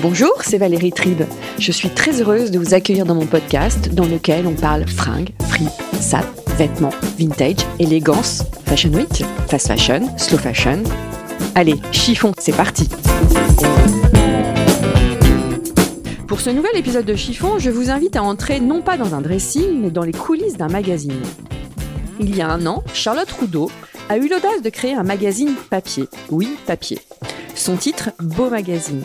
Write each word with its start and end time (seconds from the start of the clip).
Bonjour, 0.00 0.32
c'est 0.42 0.58
Valérie 0.58 0.92
Tribe. 0.92 1.22
Je 1.58 1.72
suis 1.72 1.90
très 1.90 2.20
heureuse 2.20 2.52
de 2.52 2.58
vous 2.60 2.72
accueillir 2.72 3.04
dans 3.04 3.16
mon 3.16 3.26
podcast 3.26 3.92
dans 3.92 4.04
lequel 4.04 4.46
on 4.46 4.54
parle 4.54 4.86
fringues, 4.86 5.30
free, 5.48 5.66
sap, 5.98 6.24
vêtements, 6.56 6.92
vintage, 7.18 7.66
élégance, 7.80 8.44
fashion 8.64 8.90
week, 8.90 9.24
fast 9.48 9.66
fashion, 9.66 10.16
slow 10.16 10.38
fashion. 10.38 10.84
Allez, 11.56 11.74
chiffon, 11.90 12.32
c'est 12.38 12.54
parti. 12.54 12.88
Pour 16.28 16.40
ce 16.40 16.50
nouvel 16.50 16.76
épisode 16.76 17.06
de 17.06 17.16
Chiffon, 17.16 17.58
je 17.58 17.70
vous 17.70 17.90
invite 17.90 18.14
à 18.14 18.22
entrer 18.22 18.60
non 18.60 18.82
pas 18.82 18.96
dans 18.98 19.16
un 19.16 19.20
dressing, 19.20 19.80
mais 19.80 19.90
dans 19.90 20.04
les 20.04 20.12
coulisses 20.12 20.56
d'un 20.56 20.68
magazine. 20.68 21.20
Il 22.20 22.36
y 22.36 22.40
a 22.40 22.48
un 22.48 22.66
an, 22.66 22.84
Charlotte 22.94 23.32
Roudot 23.32 23.70
a 24.08 24.16
eu 24.16 24.28
l'audace 24.28 24.62
de 24.62 24.70
créer 24.70 24.94
un 24.94 25.02
magazine 25.02 25.54
papier. 25.70 26.04
Oui, 26.30 26.56
papier. 26.66 27.00
Son 27.56 27.76
titre, 27.76 28.10
Beau 28.20 28.48
Magazine. 28.48 29.02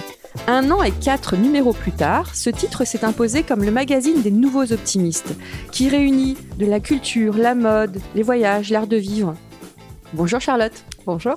Un 0.48 0.72
an 0.72 0.84
et 0.84 0.92
quatre 0.92 1.38
numéros 1.38 1.74
plus 1.74 1.92
tard, 1.92 2.36
ce 2.36 2.50
titre 2.50 2.86
s'est 2.86 3.06
imposé 3.06 3.44
comme 3.44 3.64
le 3.64 3.72
magazine 3.72 4.22
des 4.22 4.32
nouveaux 4.32 4.74
optimistes, 4.74 5.34
qui 5.72 5.90
réunit 5.90 6.36
de 6.58 6.66
la 6.66 6.80
culture, 6.80 7.38
la 7.38 7.56
mode, 7.56 8.02
les 8.16 8.24
voyages, 8.24 8.70
l'art 8.72 8.88
de 8.88 8.98
vivre. 8.98 9.36
Bonjour 10.14 10.42
Charlotte. 10.42 10.84
Bonjour. 11.06 11.36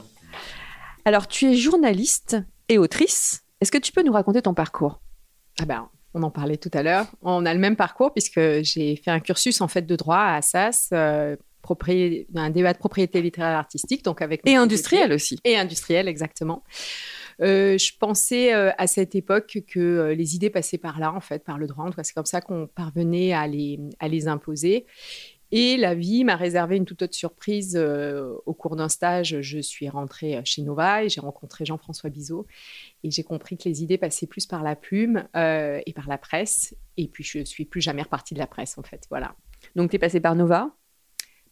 Alors, 1.04 1.28
tu 1.28 1.46
es 1.46 1.54
journaliste 1.54 2.36
et 2.68 2.78
autrice. 2.78 3.42
Est-ce 3.60 3.70
que 3.70 3.78
tu 3.78 3.92
peux 3.92 4.02
nous 4.02 4.12
raconter 4.12 4.42
ton 4.42 4.54
parcours? 4.54 5.00
Ah 5.60 5.66
ben, 5.66 5.88
on 6.14 6.22
en 6.22 6.30
parlait 6.30 6.56
tout 6.56 6.70
à 6.72 6.82
l'heure. 6.82 7.06
On 7.22 7.46
a 7.46 7.54
le 7.54 7.60
même 7.60 7.76
parcours 7.76 8.12
puisque 8.12 8.40
j'ai 8.62 8.96
fait 8.96 9.10
un 9.10 9.20
cursus 9.20 9.60
en 9.60 9.68
fait 9.68 9.82
de 9.82 9.94
droit 9.96 10.16
à 10.16 10.36
Assas, 10.36 10.88
euh, 10.92 11.36
un 12.36 12.50
débat 12.50 12.72
de 12.72 12.78
propriété 12.78 13.20
littéraire 13.20 13.56
artistique, 13.58 14.04
donc 14.04 14.22
avec 14.22 14.40
Et 14.44 14.54
industriel 14.54 15.12
aussi. 15.12 15.38
et 15.44 15.56
industriel 15.56 16.06
exactement. 16.08 16.62
Euh, 17.42 17.76
je 17.78 17.92
pensais 17.98 18.54
euh, 18.54 18.70
à 18.78 18.86
cette 18.86 19.14
époque 19.14 19.58
que 19.66 19.78
euh, 19.78 20.14
les 20.14 20.34
idées 20.34 20.50
passaient 20.50 20.78
par 20.78 20.98
là, 20.98 21.12
en 21.12 21.20
fait, 21.20 21.44
par 21.44 21.58
le 21.58 21.66
droit. 21.66 21.90
C'est 22.02 22.14
comme 22.14 22.26
ça 22.26 22.40
qu'on 22.40 22.66
parvenait 22.66 23.32
à 23.32 23.46
les, 23.46 23.78
à 23.98 24.08
les 24.08 24.28
imposer. 24.28 24.86
Et 25.52 25.76
la 25.76 25.94
vie 25.94 26.24
m'a 26.24 26.34
réservé 26.34 26.76
une 26.76 26.84
toute 26.84 27.02
autre 27.02 27.14
surprise. 27.14 27.78
au 28.46 28.52
cours 28.52 28.74
d'un 28.74 28.88
stage, 28.88 29.40
je 29.42 29.60
suis 29.60 29.88
rentrée 29.88 30.40
chez 30.44 30.62
Nova 30.62 31.04
et 31.04 31.08
j'ai 31.08 31.20
rencontré 31.20 31.64
Jean-François 31.64 32.10
Bizot. 32.10 32.48
Et 33.04 33.12
j'ai 33.12 33.22
compris 33.22 33.56
que 33.56 33.68
les 33.68 33.84
idées 33.84 33.96
passaient 33.96 34.26
plus 34.26 34.44
par 34.46 34.64
la 34.64 34.74
plume 34.74 35.28
et 35.36 35.92
par 35.94 36.08
la 36.08 36.18
presse. 36.18 36.74
Et 36.96 37.06
puis, 37.06 37.22
je 37.22 37.44
suis 37.44 37.64
plus 37.64 37.80
jamais 37.80 38.02
repartie 38.02 38.34
de 38.34 38.40
la 38.40 38.48
presse, 38.48 38.76
en 38.76 38.82
fait. 38.82 39.04
Voilà 39.08 39.36
Donc, 39.76 39.90
tu 39.90 39.96
es 39.96 39.98
passé 40.00 40.18
par 40.18 40.34
Nova? 40.34 40.74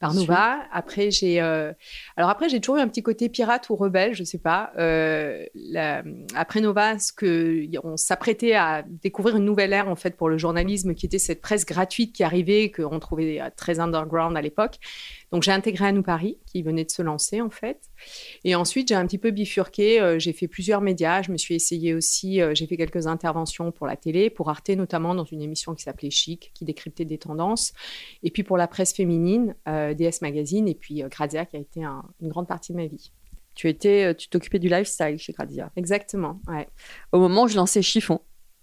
Par 0.01 0.13
Nova. 0.15 0.59
Après, 0.73 1.11
j'ai 1.11 1.41
euh, 1.41 1.73
alors 2.17 2.31
après 2.31 2.49
j'ai 2.49 2.61
toujours 2.61 2.77
eu 2.77 2.81
un 2.81 2.89
petit 2.89 3.03
côté 3.03 3.29
pirate 3.29 3.69
ou 3.71 3.77
rebelle, 3.77 4.15
je 4.15 4.25
sais 4.25 4.39
pas. 4.39 4.73
Euh, 4.79 5.45
la- 5.55 6.03
après 6.35 6.61
Nova, 6.61 6.99
ce 6.99 7.13
que 7.13 7.65
on 7.85 7.97
s'apprêtait 7.97 8.55
à 8.55 8.85
découvrir 8.87 9.37
une 9.37 9.45
nouvelle 9.45 9.73
ère 9.73 9.89
en 9.89 9.97
fait 9.97 10.17
pour 10.17 10.29
le 10.29 10.39
journalisme, 10.39 10.95
qui 10.95 11.07
était 11.07 11.19
cette 11.19 11.41
presse 11.41 11.65
gratuite 11.65 12.13
qui 12.15 12.23
arrivait, 12.23 12.71
qu'on 12.71 12.99
trouvait 12.99 13.41
euh, 13.41 13.49
très 13.57 13.81
underground 13.81 14.37
à 14.37 14.43
l'époque. 14.43 14.77
Donc 15.33 15.43
j'ai 15.43 15.53
intégré 15.53 15.87
à 15.87 15.93
nous 15.93 16.03
Paris, 16.03 16.39
qui 16.47 16.63
venait 16.63 16.85
de 16.85 16.91
se 16.91 17.03
lancer 17.03 17.41
en 17.41 17.51
fait. 17.51 17.81
Et 18.45 18.55
ensuite 18.55 18.89
j'ai 18.89 18.95
un 18.95 19.07
petit 19.07 19.19
peu 19.19 19.31
bifurqué. 19.31 20.01
euh, 20.01 20.19
j'ai 20.19 20.33
fait 20.33 20.49
plusieurs 20.49 20.81
médias. 20.81 21.23
Je 21.23 21.33
me 21.33 21.37
suis 21.37 21.55
essayée 21.55 21.95
aussi. 21.95 22.41
j'ai 22.53 22.67
fait 22.67 22.77
quelques 22.77 23.07
interventions 23.07 23.73
pour 23.73 23.87
la 23.87 23.97
télé, 23.97 24.31
pour 24.31 24.51
Arte 24.51 24.71
notamment 24.71 25.15
dans 25.15 25.25
une 25.25 25.43
émission 25.43 25.75
qui 25.75 25.83
s'appelait 25.83 26.11
Chic, 26.11 26.51
qui 26.55 26.65
décryptait 26.65 27.05
des 27.05 27.19
tendances. 27.19 27.73
Et 28.23 28.31
puis 28.31 28.43
pour 28.43 28.57
la 28.57 28.67
presse 28.69 28.95
féminine, 28.95 29.55
euh, 29.69 29.84
DS 29.93 30.23
Magazine, 30.23 30.67
et 30.69 30.75
puis 30.75 31.03
euh, 31.03 31.09
Grazia, 31.09 31.45
qui 31.45 31.57
a 31.57 31.61
été 31.61 31.85
un- 31.85 32.05
une 32.23 32.29
grande 32.29 32.49
partie 32.49 32.73
de 32.73 32.79
ma 32.79 32.87
vie. 32.87 33.13
Tu 33.55 33.69
étais, 33.69 34.05
euh, 34.05 34.15
tu 34.15 34.29
t'occupais 34.29 34.59
du 34.59 34.69
lifestyle 34.69 35.19
chez 35.19 35.33
Grazia. 35.33 35.71
Exactement, 35.77 36.41
ouais. 36.49 36.67
Au 37.13 37.19
moment 37.19 37.43
où 37.45 37.49
je 37.49 37.57
lançais 37.57 37.83
Chiffon. 37.83 38.21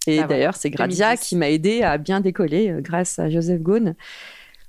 Et 0.07 0.17
Ah 0.17 0.21
ouais, 0.23 0.27
d'ailleurs, 0.27 0.55
c'est 0.55 0.69
Grazia 0.71 1.09
2010. 1.09 1.27
qui 1.29 1.35
m'a 1.35 1.49
aidé 1.51 1.83
à 1.83 1.97
bien 1.99 2.21
décoller 2.21 2.69
euh, 2.71 2.81
grâce 2.81 3.19
à 3.19 3.29
Joseph 3.29 3.61
Gaune. 3.61 3.95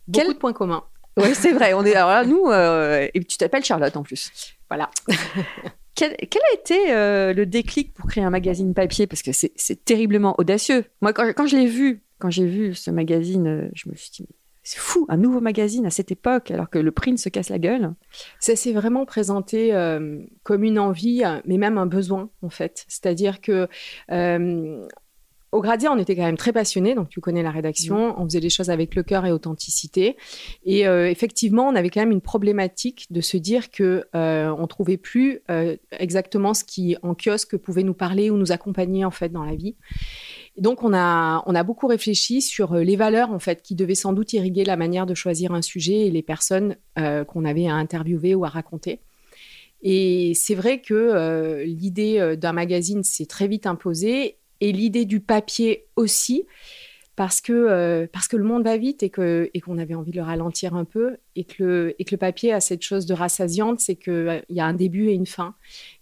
Beaucoup 0.07 0.25
Quel- 0.27 0.35
de 0.35 0.39
points 0.39 0.53
communs. 0.53 0.85
Oui, 1.17 1.35
c'est 1.35 1.53
vrai. 1.53 1.73
On 1.75 1.85
est 1.85 1.95
alors 1.95 2.11
là, 2.11 2.25
nous, 2.27 2.47
euh, 2.51 3.09
et 3.15 3.25
tu 3.25 3.37
t'appelles 3.39 3.65
Charlotte 3.65 3.97
en 3.97 4.03
plus. 4.03 4.31
Voilà. 4.69 4.91
Quel, 5.95 6.17
quel 6.17 6.41
a 6.51 6.55
été 6.59 6.93
euh, 6.93 7.35
le 7.35 7.45
déclic 7.45 7.93
pour 7.93 8.07
créer 8.07 8.25
un 8.25 8.31
magazine 8.31 8.73
papier? 8.73 9.07
Parce 9.07 9.21
que 9.21 9.31
c'est 9.33 9.85
terriblement 9.85 10.35
audacieux. 10.39 10.85
Moi, 11.03 11.13
quand, 11.13 11.27
quand 11.35 11.47
je 11.47 11.57
l'ai 11.57 11.67
vu, 11.67 12.03
quand 12.19 12.31
j'ai 12.31 12.47
vu 12.47 12.75
ce 12.75 12.91
magazine, 12.91 13.47
euh, 13.47 13.69
je 13.75 13.91
me 13.91 13.95
suis 13.95 14.11
dit, 14.11 14.27
c'est 14.63 14.79
fou, 14.79 15.07
un 15.09 15.17
nouveau 15.17 15.41
magazine 15.41 15.87
à 15.87 15.91
cette 15.91 16.13
époque, 16.13 16.51
alors 16.51 16.71
que 16.71 16.79
le 16.79 16.93
print 16.93 17.19
se 17.19 17.29
casse 17.29 17.49
la 17.49 17.59
gueule. 17.59 17.95
Ça 18.39 18.55
s'est 18.55 18.73
vraiment 18.73 19.05
présenté 19.05 19.75
euh, 19.75 20.21
comme 20.45 20.63
une 20.63 20.79
envie, 20.79 21.25
euh, 21.25 21.41
mais 21.47 21.59
même 21.59 21.79
un 21.79 21.87
besoin, 21.87 22.31
en 22.43 22.51
fait. 22.51 22.85
C'est-à-dire 22.89 23.41
que 23.41 23.69
euh, 24.13 24.87
au 25.53 25.61
Gradia, 25.61 25.93
on 25.93 25.99
était 25.99 26.17
quand 26.17 26.25
même 26.25 26.39
très 26.39 26.53
passionnés, 26.53 26.95
donc 26.95 27.11
tu 27.11 27.21
connais 27.21 27.43
la 27.43 27.51
rédaction, 27.51 28.19
on 28.19 28.25
faisait 28.25 28.41
les 28.41 28.49
choses 28.49 28.71
avec 28.71 28.95
le 28.95 29.03
cœur 29.03 29.27
et 29.27 29.33
authenticité. 29.33 30.17
Et 30.65 30.87
euh, 30.87 31.11
effectivement, 31.11 31.69
on 31.69 31.75
avait 31.75 31.91
quand 31.91 32.01
même 32.01 32.11
une 32.11 32.23
problématique 32.23 33.07
de 33.11 33.21
se 33.21 33.37
dire 33.37 33.71
que 33.71 34.07
euh, 34.17 34.49
on 34.59 34.67
trouvait 34.67 34.97
plus 34.97 35.41
euh, 35.51 35.77
exactement 35.93 36.55
ce 36.55 36.65
qui 36.65 36.97
en 37.03 37.15
kiosque 37.15 37.59
pouvait 37.59 37.83
nous 37.83 37.93
parler 37.93 38.31
ou 38.31 38.39
nous 38.39 38.51
accompagner 38.51 39.05
en 39.05 39.11
fait 39.11 39.29
dans 39.29 39.45
la 39.45 39.55
vie. 39.55 39.77
Donc 40.59 40.83
on 40.83 40.93
a 40.93 41.43
on 41.47 41.55
a 41.55 41.63
beaucoup 41.63 41.87
réfléchi 41.87 42.43
sur 42.43 42.75
euh, 42.75 42.83
les 42.83 42.97
valeurs 42.97 43.31
en 43.31 43.39
fait 43.39 43.63
qui 43.63 43.75
devaient 43.75 43.95
sans 43.95 44.13
doute 44.13 44.35
irriguer 44.35 44.65
la 44.65 44.77
manière 44.77 45.07
de 45.07 45.15
choisir 45.15 45.53
un 45.53 45.63
sujet 45.63 46.07
et 46.07 46.11
les 46.11 46.23
personnes 46.23 46.77
euh, 46.99 47.25
qu'on 47.25 47.47
avait 47.47 47.69
à 47.69 47.75
interviewer 47.75 48.35
ou 48.35 48.45
à 48.45 48.49
raconter. 48.49 49.01
Et 49.83 50.33
c'est 50.35 50.55
vrai 50.55 50.81
que 50.81 50.95
euh, 50.95 51.65
l'idée 51.65 52.37
d'un 52.37 52.53
magazine 52.53 53.03
s'est 53.03 53.27
très 53.27 53.49
vite 53.49 53.67
imposée 53.67 54.37
et 54.61 54.73
l'idée 54.73 55.07
du 55.07 55.21
papier 55.21 55.87
aussi, 55.97 56.47
parce 57.15 57.41
que, 57.41 57.53
euh, 57.53 58.07
parce 58.13 58.27
que 58.27 58.37
le 58.37 58.45
monde 58.45 58.65
va 58.65 58.77
vite 58.77 59.03
et 59.03 59.11
que 59.11 59.51
et 59.53 59.61
qu'on 59.61 59.79
avait 59.79 59.95
envie 59.95 60.13
de 60.13 60.17
le 60.17 60.23
ralentir 60.23 60.75
un 60.75 60.85
peu 60.85 61.19
et 61.37 61.45
que 61.45 61.63
le, 61.63 61.95
et 61.99 62.05
que 62.05 62.13
le 62.13 62.19
papier 62.19 62.53
a 62.53 62.61
cette 62.61 62.83
chose 62.83 63.05
de 63.07 63.15
rassasiante, 63.15 63.81
c'est 63.81 63.97
qu'il 63.97 64.43
y 64.49 64.61
a 64.61 64.67
un 64.67 64.73
début 64.75 65.09
et 65.09 65.13
une 65.13 65.27
fin. 65.27 65.55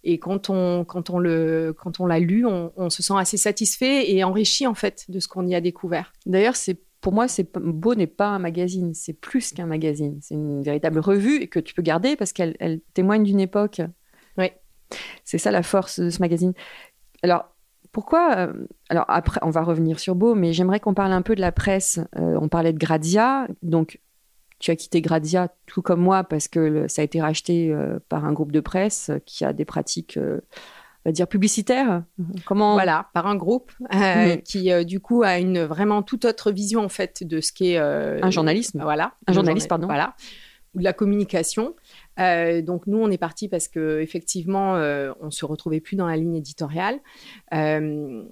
Et 0.03 0.19
quand 0.19 0.49
on, 0.49 0.85
quand 0.85 1.09
on 1.09 1.19
le- 1.19 1.75
quand 1.77 1.99
on 1.99 2.05
l'a 2.05 2.19
lu, 2.19 2.45
on, 2.45 2.71
on 2.77 2.89
se 2.89 3.03
sent 3.03 3.15
assez 3.17 3.37
satisfait 3.37 4.11
et 4.11 4.23
enrichi 4.23 4.65
en 4.67 4.73
fait 4.73 5.05
de 5.09 5.19
ce 5.19 5.27
qu'on 5.27 5.45
y 5.47 5.55
a 5.55 5.61
découvert. 5.61 6.13
D'ailleurs, 6.25 6.55
c'est 6.55 6.77
pour 7.01 7.13
moi, 7.13 7.27
c'est 7.27 7.51
Beau 7.57 7.95
n'est 7.95 8.05
pas 8.05 8.27
un 8.27 8.39
magazine, 8.39 8.93
c'est 8.93 9.13
plus 9.13 9.53
qu'un 9.53 9.65
magazine. 9.65 10.19
C'est 10.21 10.35
une 10.35 10.61
véritable 10.61 10.99
revue 10.99 11.47
que 11.47 11.59
tu 11.59 11.73
peux 11.73 11.81
garder 11.81 12.15
parce 12.15 12.31
qu'elle 12.31 12.55
elle 12.59 12.79
témoigne 12.93 13.23
d'une 13.23 13.39
époque. 13.39 13.81
Oui. 14.37 14.51
C'est 15.23 15.39
ça 15.39 15.51
la 15.51 15.63
force 15.63 15.99
de 15.99 16.09
ce 16.09 16.19
magazine. 16.19 16.53
Alors, 17.23 17.45
pourquoi 17.91 18.35
euh, 18.37 18.53
Alors 18.89 19.05
après, 19.07 19.39
on 19.43 19.49
va 19.49 19.61
revenir 19.63 19.99
sur 19.99 20.15
Beau, 20.15 20.35
mais 20.35 20.53
j'aimerais 20.53 20.79
qu'on 20.79 20.93
parle 20.93 21.11
un 21.13 21.21
peu 21.21 21.35
de 21.35 21.41
la 21.41 21.51
presse. 21.51 21.99
Euh, 22.17 22.37
on 22.41 22.47
parlait 22.47 22.73
de 22.73 22.77
Grazia, 22.79 23.47
donc 23.61 23.99
tu 24.59 24.71
as 24.71 24.75
quitté 24.75 25.01
Grazia 25.01 25.49
tout 25.65 25.81
comme 25.81 26.01
moi 26.01 26.23
parce 26.23 26.47
que 26.47 26.59
le- 26.59 26.87
ça 26.87 27.01
a 27.01 27.05
été 27.05 27.19
racheté 27.21 27.73
euh, 27.73 27.99
par 28.09 28.25
un 28.25 28.31
groupe 28.33 28.51
de 28.51 28.59
presse 28.59 29.11
qui 29.25 29.43
a 29.43 29.53
des 29.53 29.65
pratiques, 29.65 30.17
euh, 30.17 30.39
on 31.03 31.09
va 31.09 31.11
dire 31.11 31.27
publicitaires. 31.27 32.03
Comment 32.45 32.73
Voilà, 32.73 33.07
par 33.13 33.25
un 33.27 33.35
groupe 33.35 33.71
Oui. 33.91 34.41
qui 34.43 34.85
du 34.85 34.99
coup 34.99 35.23
a 35.23 35.39
une 35.39 35.63
vraiment 35.63 36.03
toute 36.03 36.25
autre 36.25 36.51
vision 36.51 36.83
en 36.85 36.89
fait 36.89 37.23
de 37.27 37.41
ce 37.41 37.51
qu'est 37.51 37.77
Un 37.77 38.29
journalisme. 38.29 38.81
Voilà, 38.83 39.13
Un 39.27 39.33
journaliste, 39.33 39.67
journa- 39.67 39.69
pardon. 39.69 39.87
Voilà, 39.87 40.13
ou 40.75 40.79
de 40.79 40.83
la 40.83 40.93
communication. 40.93 41.75
Euh, 42.19 42.61
donc 42.61 42.87
nous, 42.87 42.97
on 42.97 43.09
est 43.09 43.17
parti 43.17 43.47
parce 43.47 43.67
que 43.67 43.99
effectivement, 44.01 44.75
euh, 44.75 45.13
on 45.21 45.31
se 45.31 45.45
retrouvait 45.45 45.79
plus 45.79 45.95
dans 45.95 46.07
la 46.07 46.17
ligne 46.17 46.35
éditoriale. 46.35 46.99
Euh, 47.53 48.23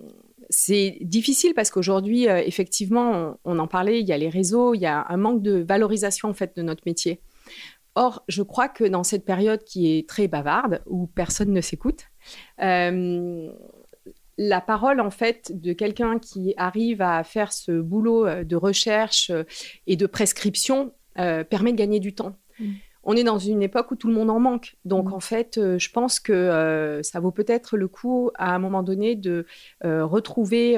c'est 0.49 0.97
difficile 1.01 1.53
parce 1.53 1.69
qu'aujourd'hui, 1.71 2.27
euh, 2.27 2.41
effectivement, 2.45 3.37
on, 3.45 3.59
en 3.59 3.67
parlait, 3.67 4.01
il 4.01 4.07
y 4.07 4.13
a 4.13 4.17
les 4.17 4.29
réseaux, 4.29 4.73
il 4.73 4.81
y 4.81 4.85
a 4.85 5.05
un 5.09 5.17
manque 5.17 5.41
de 5.41 5.63
valorisation 5.67 6.29
en 6.29 6.33
fait 6.33 6.55
de 6.55 6.61
notre 6.61 6.83
métier. 6.85 7.21
Or, 7.95 8.23
je 8.27 8.43
crois 8.43 8.69
que 8.69 8.83
dans 8.83 9.03
cette 9.03 9.25
période 9.25 9.63
qui 9.63 9.97
est 9.97 10.07
très 10.07 10.27
bavarde, 10.27 10.81
où 10.85 11.07
personne 11.07 11.51
ne 11.51 11.61
s'écoute, 11.61 12.05
la 14.41 14.61
parole 14.61 15.01
en 15.01 15.09
fait 15.09 15.51
de 15.53 15.73
quelqu'un 15.73 16.17
qui 16.17 16.53
arrive 16.55 17.01
à 17.01 17.25
faire 17.25 17.51
ce 17.51 17.81
boulot 17.81 18.43
de 18.45 18.55
recherche 18.55 19.31
et 19.85 19.97
de 19.97 20.05
prescription 20.05 20.93
permet 21.15 21.73
de 21.73 21.77
gagner 21.77 21.99
du 21.99 22.13
temps. 22.13 22.37
Mm. 22.59 22.73
On 23.11 23.15
est 23.15 23.23
dans 23.23 23.39
une 23.39 23.63
époque 23.63 23.89
où 23.89 23.95
tout 23.95 24.07
le 24.07 24.13
monde 24.13 24.29
en 24.29 24.39
manque. 24.39 24.75
Donc, 24.85 25.09
mm. 25.09 25.13
en 25.13 25.19
fait, 25.19 25.59
je 25.77 25.89
pense 25.89 26.19
que 26.19 26.99
ça 27.03 27.19
vaut 27.19 27.31
peut-être 27.31 27.75
le 27.75 27.87
coup, 27.87 28.29
à 28.35 28.53
un 28.53 28.59
moment 28.59 28.83
donné, 28.83 29.15
de 29.15 29.45
retrouver 29.83 30.73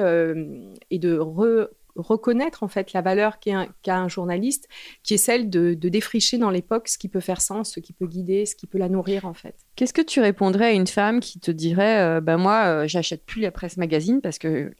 et 0.90 0.98
de 0.98 1.18
re 1.18 1.68
reconnaître 1.96 2.62
en 2.62 2.68
fait 2.68 2.92
la 2.92 3.02
valeur 3.02 3.38
qu'a 3.38 3.68
un, 3.86 4.08
journaliste, 4.08 4.68
qui 5.02 5.14
est 5.14 5.18
celle 5.18 5.50
de, 5.50 5.74
défricher 5.74 6.38
dans 6.38 6.50
l'époque 6.50 6.88
ce 6.88 6.98
qui 6.98 7.08
peut 7.08 7.20
faire 7.20 7.40
sens, 7.40 7.72
ce 7.72 7.80
qui 7.80 7.92
peut 7.92 8.06
guider, 8.06 8.46
ce 8.46 8.54
qui 8.54 8.66
peut 8.66 8.78
la 8.78 8.88
nourrir 8.88 9.26
en 9.26 9.34
fait. 9.34 9.56
Qu'est-ce 9.76 9.92
que 9.92 10.02
tu 10.02 10.20
répondrais 10.20 10.66
à 10.66 10.72
une 10.72 10.86
femme 10.86 11.20
qui 11.20 11.38
te 11.38 11.50
dirait 11.50 12.20
ben 12.20 12.38
moi 12.38 12.64
euh, 12.64 12.88
j'achète 12.88 13.24
plus 13.24 13.42
la 13.42 13.50
presse 13.50 13.76
magazine 13.76 14.20
parce 14.20 14.38
que 14.38 14.72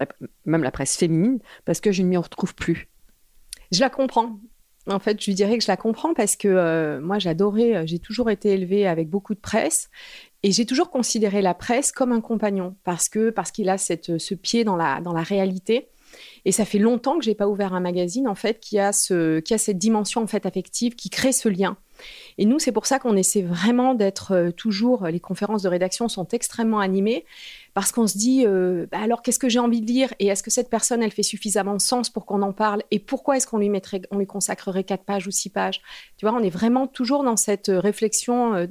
même 0.47 0.63
la 0.63 0.71
presse 0.71 0.97
féminine 0.97 1.39
parce 1.65 1.81
que 1.81 1.93
je 1.93 2.03
ne 2.03 2.09
m'y 2.09 2.17
retrouve 2.17 2.55
plus? 2.55 2.89
Je 3.71 3.81
la 3.81 3.91
comprends. 3.91 4.39
En 4.89 4.99
fait, 4.99 5.21
je 5.21 5.27
lui 5.27 5.35
dirais 5.35 5.59
que 5.59 5.65
je 5.65 5.71
la 5.71 5.77
comprends 5.77 6.13
parce 6.13 6.35
que 6.35 6.49
euh, 6.49 7.01
moi 7.01 7.19
j'adorais, 7.19 7.87
j'ai 7.87 7.99
toujours 7.99 8.31
été 8.31 8.51
élevée 8.51 8.87
avec 8.87 9.09
beaucoup 9.09 9.35
de 9.35 9.41
presse 9.41 9.91
et 10.43 10.51
j'ai 10.51 10.67
toujours 10.67 10.91
considéré 10.91 11.41
la 11.41 11.55
presse 11.55 11.93
comme 11.93 12.11
un 12.11 12.21
compagnon 12.21 12.75
parce 12.83 13.09
que 13.09 13.31
parce 13.31 13.53
qu'il 13.53 13.69
a 13.69 13.79
cette, 13.79 14.19
ce 14.19 14.35
pied 14.35 14.65
dans 14.65 14.77
la 14.77 15.01
dans 15.01 15.13
la 15.13 15.23
réalité 15.23 15.89
et 16.45 16.53
ça 16.53 16.65
fait 16.65 16.79
longtemps 16.79 17.19
que 17.19 17.25
j'ai 17.25 17.35
pas 17.35 17.49
ouvert 17.49 17.75
un 17.75 17.81
magazine 17.81 18.29
en 18.29 18.35
fait 18.35 18.61
qui 18.61 18.79
a 18.79 18.93
ce, 18.93 19.41
qui 19.41 19.55
a 19.55 19.59
cette 19.59 19.79
dimension 19.79 20.23
en 20.23 20.27
fait 20.27 20.47
affective, 20.47 20.95
qui 20.95 21.11
crée 21.11 21.33
ce 21.33 21.49
lien. 21.49 21.77
Et 22.39 22.45
nous, 22.45 22.59
c'est 22.59 22.73
pour 22.73 22.87
ça 22.87 22.99
qu'on 22.99 23.17
essaie 23.17 23.43
vraiment 23.43 23.95
d'être 23.95 24.33
euh, 24.33 24.51
toujours. 24.51 25.07
Les 25.07 25.21
conférences 25.21 25.63
de 25.63 25.69
rédaction 25.69 26.09
sont 26.09 26.27
extrêmement 26.29 26.81
animées 26.81 27.25
parce 27.75 27.93
qu'on 27.93 28.07
se 28.07 28.19
dit 28.19 28.45
euh, 28.47 28.87
bah 28.91 28.99
alors 29.03 29.23
qu'est-ce 29.23 29.39
que 29.39 29.49
j'ai 29.49 29.59
envie 29.59 29.81
de 29.81 29.87
lire 29.87 30.13
et 30.19 30.27
est-ce 30.27 30.43
que 30.43 30.51
cette 30.51 30.69
personne 30.71 31.03
elle 31.03 31.11
fait 31.11 31.23
suffisamment 31.23 31.75
de 31.75 31.81
sens 31.81 32.11
pour 32.11 32.27
qu'on 32.27 32.43
en 32.43 32.53
parle 32.53 32.83
et 32.91 32.99
pourquoi 32.99 33.37
est-ce 33.37 33.47
qu'on 33.47 33.59
lui 33.59 34.27
consacrerait 34.27 34.85
quatre 34.85 35.05
pages 35.05 35.27
ou 35.27 35.31
six 35.31 35.51
pages? 35.51 35.81
Tu 36.17 36.27
vois, 36.27 36.37
on 36.39 36.43
est 36.43 36.51
vraiment 36.51 36.87
toujours 36.87 37.25
dans 37.25 37.37
cette 37.37 37.69
euh, 37.69 37.81
réflexion 37.81 38.69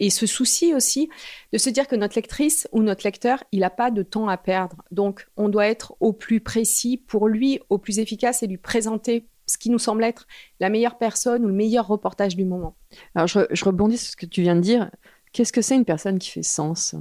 et 0.00 0.10
ce 0.10 0.26
souci 0.26 0.74
aussi 0.74 1.08
de 1.52 1.58
se 1.58 1.70
dire 1.70 1.86
que 1.86 1.96
notre 1.96 2.16
lectrice 2.16 2.68
ou 2.72 2.82
notre 2.82 3.06
lecteur, 3.06 3.44
il 3.52 3.60
n'a 3.60 3.70
pas 3.70 3.90
de 3.90 4.02
temps 4.02 4.28
à 4.28 4.36
perdre. 4.36 4.76
Donc, 4.90 5.28
on 5.36 5.48
doit 5.48 5.68
être 5.68 5.94
au 6.00 6.12
plus 6.12 6.40
précis 6.40 6.96
pour 6.96 7.28
lui, 7.28 7.60
au 7.68 7.78
plus 7.78 8.00
efficace 8.00 8.42
et 8.42 8.46
lui 8.46 8.58
présenter 8.58 9.28
ce 9.46 9.58
qui 9.58 9.70
nous 9.70 9.78
semble 9.78 10.04
être 10.04 10.26
la 10.60 10.70
meilleure 10.70 10.98
personne 10.98 11.44
ou 11.44 11.48
le 11.48 11.54
meilleur 11.54 11.86
reportage 11.86 12.36
du 12.36 12.44
moment. 12.44 12.76
Alors, 13.14 13.26
je, 13.26 13.64
rebondis 13.64 13.98
sur 13.98 14.12
ce 14.12 14.16
que 14.16 14.26
tu 14.26 14.42
viens 14.42 14.56
de 14.56 14.60
dire. 14.60 14.90
Qu'est-ce 15.32 15.52
que 15.52 15.62
c'est 15.62 15.74
une 15.74 15.84
personne 15.84 16.18
qui 16.18 16.30
fait 16.30 16.42
sens? 16.42 16.94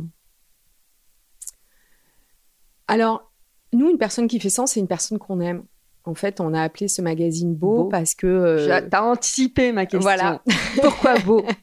Alors, 2.88 3.31
nous, 3.72 3.90
une 3.90 3.98
personne 3.98 4.28
qui 4.28 4.40
fait 4.40 4.50
sens, 4.50 4.72
c'est 4.72 4.80
une 4.80 4.88
personne 4.88 5.19
qu'on 5.19 5.40
aime. 5.40 5.66
En 6.06 6.16
fait, 6.16 6.42
on 6.42 6.54
a 6.54 6.62
appelé 6.62 6.90
ce 6.90 7.01
magazine 7.01 7.56
Beau, 7.56 7.86
parce 7.86 8.13
que... 8.13 8.28
Euh... 8.28 8.81
T'as 8.89 9.04
anticipé 9.04 9.72
ma 9.72 9.86
question. 9.86 10.01
Voilà. 10.01 10.42
Pourquoi 10.81 11.18
Beau? 11.19 11.44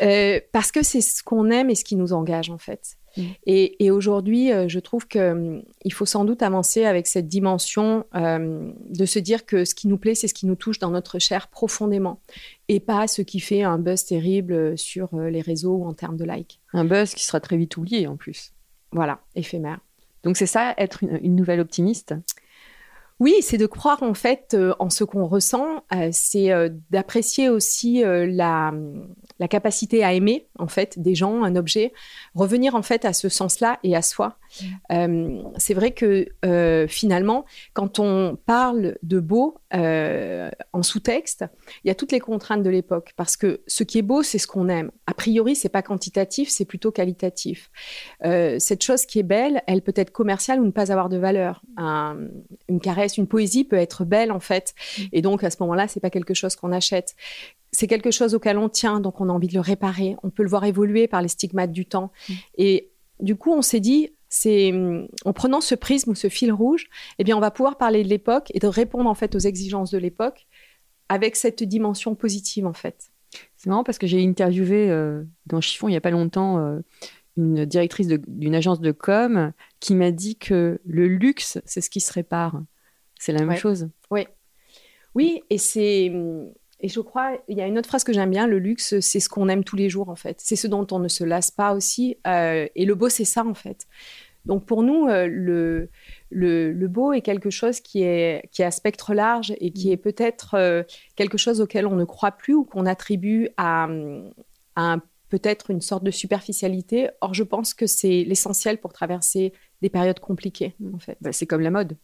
Euh, 0.00 0.40
parce 0.52 0.72
que 0.72 0.82
c'est 0.82 1.00
ce 1.00 1.22
qu'on 1.22 1.50
aime 1.50 1.70
et 1.70 1.76
ce 1.76 1.84
qui 1.84 1.94
nous 1.94 2.12
engage 2.12 2.50
en 2.50 2.58
fait. 2.58 2.96
Mm. 3.16 3.22
Et, 3.46 3.90
aujourd'hui, 3.90 4.52
euh, 4.52 4.68
je 4.68 4.78
trouve 4.78 5.06
qu'il 5.06 5.20
hum, 5.20 5.62
faut 5.92 6.06
sans 6.06 6.24
doute 6.24 6.42
avancer 6.42 6.84
avec 6.84 7.06
cette 7.06 7.28
dimension 7.28 8.04
euh, 8.14 8.70
de 8.88 9.06
se 9.06 9.18
dire 9.18 9.46
que 9.46 9.64
ce 9.64 9.74
qui 9.74 9.88
nous 9.88 9.98
plaît, 9.98 10.14
c'est 10.14 10.28
ce 10.28 10.34
qui 10.34 10.46
nous 10.46 10.56
touche 10.56 10.78
dans 10.78 10.90
notre 10.90 11.18
chair 11.18 11.48
profondément, 11.48 12.20
et 12.68 12.80
pas 12.80 13.06
ce 13.06 13.22
qui 13.22 13.40
fait 13.40 13.62
un 13.62 13.78
buzz 13.78 14.04
terrible 14.04 14.76
sur 14.78 15.14
les 15.16 15.40
réseaux 15.40 15.74
ou 15.74 15.86
en 15.86 15.92
termes 15.92 16.16
de 16.16 16.24
likes. 16.24 16.60
Un 16.72 16.84
buzz 16.84 17.14
qui 17.14 17.24
sera 17.24 17.40
très 17.40 17.56
vite 17.56 17.76
oublié 17.76 18.06
en 18.06 18.16
plus. 18.16 18.52
Voilà, 18.92 19.20
éphémère. 19.34 19.80
Donc 20.22 20.36
c'est 20.36 20.46
ça, 20.46 20.74
être 20.78 21.02
une 21.02 21.34
nouvelle 21.34 21.60
optimiste? 21.60 22.14
Oui, 23.22 23.36
c'est 23.40 23.56
de 23.56 23.66
croire 23.66 24.02
en 24.02 24.14
fait 24.14 24.52
euh, 24.54 24.74
en 24.80 24.90
ce 24.90 25.04
qu'on 25.04 25.28
ressent. 25.28 25.84
Euh, 25.94 26.08
c'est 26.10 26.50
euh, 26.50 26.70
d'apprécier 26.90 27.48
aussi 27.48 28.02
la, 28.04 28.74
la, 29.42 29.48
capacité 29.48 30.04
à 30.04 30.12
aimer 30.12 30.46
en 30.58 30.68
fait 30.68 30.98
des 30.98 31.14
gens, 31.14 31.42
un 31.42 31.56
objet. 31.56 31.92
Revenir 32.34 32.74
en 32.74 32.82
fait 32.82 33.04
à 33.04 33.12
ce 33.12 33.28
sens-là 33.28 33.78
et 33.82 33.94
à 33.96 34.02
soi. 34.02 34.38
Euh, 34.90 35.42
c'est 35.56 35.74
vrai 35.74 35.92
que 35.92 36.28
euh, 36.44 36.86
finalement, 36.86 37.44
quand 37.72 37.98
on 37.98 38.36
parle 38.46 38.98
de 39.02 39.20
beau 39.20 39.58
euh, 39.74 40.50
en 40.72 40.82
sous-texte, 40.82 41.44
il 41.84 41.88
y 41.88 41.90
a 41.90 41.94
toutes 41.94 42.12
les 42.12 42.20
contraintes 42.20 42.62
de 42.62 42.70
l'époque 42.70 43.12
parce 43.16 43.36
que 43.36 43.62
ce 43.66 43.84
qui 43.84 43.98
est 43.98 44.02
beau, 44.02 44.22
c'est 44.22 44.38
ce 44.38 44.46
qu'on 44.46 44.68
aime. 44.68 44.90
A 45.06 45.14
priori, 45.14 45.56
c'est 45.56 45.68
pas 45.68 45.82
quantitatif, 45.82 46.48
c'est 46.48 46.64
plutôt 46.64 46.92
qualitatif. 46.92 47.70
cette 48.22 48.82
chose 48.82 49.06
qui 49.06 49.18
est 49.18 49.24
belle, 49.24 49.62
elle 49.66 49.82
peut 49.82 49.94
être 49.96 50.10
commerciale 50.10 50.60
ou 50.60 50.64
ne 50.64 50.70
pas 50.70 50.92
avoir 50.92 51.08
de 51.08 51.16
valeur. 51.16 51.62
une 51.78 52.80
caresse, 52.80 53.16
une 53.16 53.26
poésie 53.26 53.64
peut 53.64 53.76
être 53.76 54.04
belle 54.04 54.32
en 54.32 54.40
fait, 54.40 54.74
et 55.12 55.22
donc 55.22 55.44
à 55.44 55.50
ce 55.50 55.56
moment-là, 55.60 55.88
c'est 55.88 56.00
pas 56.00 56.10
quelque 56.10 56.34
chose 56.34 56.56
qu'on 56.56 56.72
achète 56.72 57.14
c'est 57.72 57.86
quelque 57.86 58.10
chose 58.10 58.34
auquel 58.34 58.58
on 58.58 58.68
tient, 58.68 59.00
donc 59.00 59.20
on 59.20 59.28
a 59.28 59.32
envie 59.32 59.48
de 59.48 59.54
le 59.54 59.60
réparer. 59.60 60.16
On 60.22 60.30
peut 60.30 60.42
le 60.42 60.48
voir 60.48 60.64
évoluer 60.64 61.08
par 61.08 61.22
les 61.22 61.28
stigmates 61.28 61.72
du 61.72 61.86
temps. 61.86 62.12
Mm. 62.28 62.32
Et 62.58 62.90
du 63.20 63.36
coup, 63.36 63.52
on 63.52 63.62
s'est 63.62 63.80
dit, 63.80 64.10
c'est 64.28 64.72
hum, 64.72 65.08
en 65.24 65.32
prenant 65.32 65.60
ce 65.60 65.74
prisme 65.74 66.10
ou 66.10 66.14
ce 66.14 66.28
fil 66.28 66.52
rouge, 66.52 66.86
eh 67.18 67.24
bien, 67.24 67.36
on 67.36 67.40
va 67.40 67.50
pouvoir 67.50 67.78
parler 67.78 68.02
de 68.04 68.08
l'époque 68.08 68.50
et 68.54 68.58
de 68.58 68.66
répondre 68.66 69.08
en 69.08 69.14
fait 69.14 69.34
aux 69.34 69.40
exigences 69.40 69.90
de 69.90 69.98
l'époque 69.98 70.46
avec 71.08 71.36
cette 71.36 71.62
dimension 71.62 72.14
positive 72.14 72.66
en 72.66 72.72
fait. 72.72 73.10
C'est 73.56 73.68
marrant 73.68 73.84
parce 73.84 73.98
que 73.98 74.06
j'ai 74.06 74.22
interviewé 74.22 74.90
euh, 74.90 75.22
dans 75.46 75.60
Chiffon 75.60 75.88
il 75.88 75.92
n'y 75.92 75.96
a 75.96 76.02
pas 76.02 76.10
longtemps 76.10 76.58
euh, 76.58 76.80
une 77.36 77.64
directrice 77.64 78.08
d'une 78.08 78.54
agence 78.54 78.80
de 78.80 78.92
com 78.92 79.52
qui 79.80 79.94
m'a 79.94 80.10
dit 80.10 80.36
que 80.36 80.80
le 80.84 81.08
luxe, 81.08 81.58
c'est 81.64 81.80
ce 81.80 81.88
qui 81.88 82.00
se 82.00 82.12
répare. 82.12 82.62
C'est 83.18 83.32
la 83.32 83.44
même 83.44 83.56
chose. 83.56 83.88
Oui. 84.10 84.26
Oui, 85.14 85.42
et 85.50 85.58
c'est 85.58 86.10
hum, 86.10 86.50
et 86.82 86.88
je 86.88 87.00
crois, 87.00 87.38
il 87.46 87.56
y 87.56 87.62
a 87.62 87.66
une 87.68 87.78
autre 87.78 87.86
phrase 87.86 88.02
que 88.02 88.12
j'aime 88.12 88.30
bien, 88.30 88.48
le 88.48 88.58
luxe, 88.58 88.98
c'est 88.98 89.20
ce 89.20 89.28
qu'on 89.28 89.48
aime 89.48 89.62
tous 89.62 89.76
les 89.76 89.88
jours, 89.88 90.08
en 90.08 90.16
fait. 90.16 90.40
C'est 90.40 90.56
ce 90.56 90.66
dont 90.66 90.84
on 90.90 90.98
ne 90.98 91.06
se 91.06 91.22
lasse 91.22 91.52
pas 91.52 91.74
aussi. 91.74 92.18
Euh, 92.26 92.66
et 92.74 92.84
le 92.84 92.94
beau, 92.96 93.08
c'est 93.08 93.24
ça, 93.24 93.46
en 93.46 93.54
fait. 93.54 93.86
Donc 94.44 94.66
pour 94.66 94.82
nous, 94.82 95.06
euh, 95.06 95.28
le, 95.28 96.86
beau 96.88 97.12
est 97.12 97.20
quelque 97.20 97.50
chose 97.50 97.78
qui 97.80 98.02
est, 98.02 98.48
qui 98.50 98.62
est 98.62 98.64
à 98.64 98.72
spectre 98.72 99.14
large 99.14 99.54
et 99.60 99.70
qui 99.70 99.92
est 99.92 99.96
peut-être 99.96 100.54
euh, 100.54 100.82
quelque 101.14 101.38
chose 101.38 101.60
auquel 101.60 101.86
on 101.86 101.94
ne 101.94 102.04
croit 102.04 102.32
plus 102.32 102.54
ou 102.54 102.64
qu'on 102.64 102.86
attribue 102.86 103.50
à, 103.56 103.88
à 104.74 104.96
peut-être 105.28 105.70
une 105.70 105.80
sorte 105.80 106.02
de 106.02 106.10
superficialité. 106.10 107.10
Or, 107.20 107.32
je 107.32 107.44
pense 107.44 107.74
que 107.74 107.86
c'est 107.86 108.24
l'essentiel 108.24 108.78
pour 108.78 108.92
traverser 108.92 109.52
des 109.80 109.88
périodes 109.88 110.18
compliquées, 110.18 110.74
en 110.92 110.98
fait. 110.98 111.16
Bah, 111.20 111.32
c'est 111.32 111.46
comme 111.46 111.60
la 111.60 111.70
mode. 111.70 111.96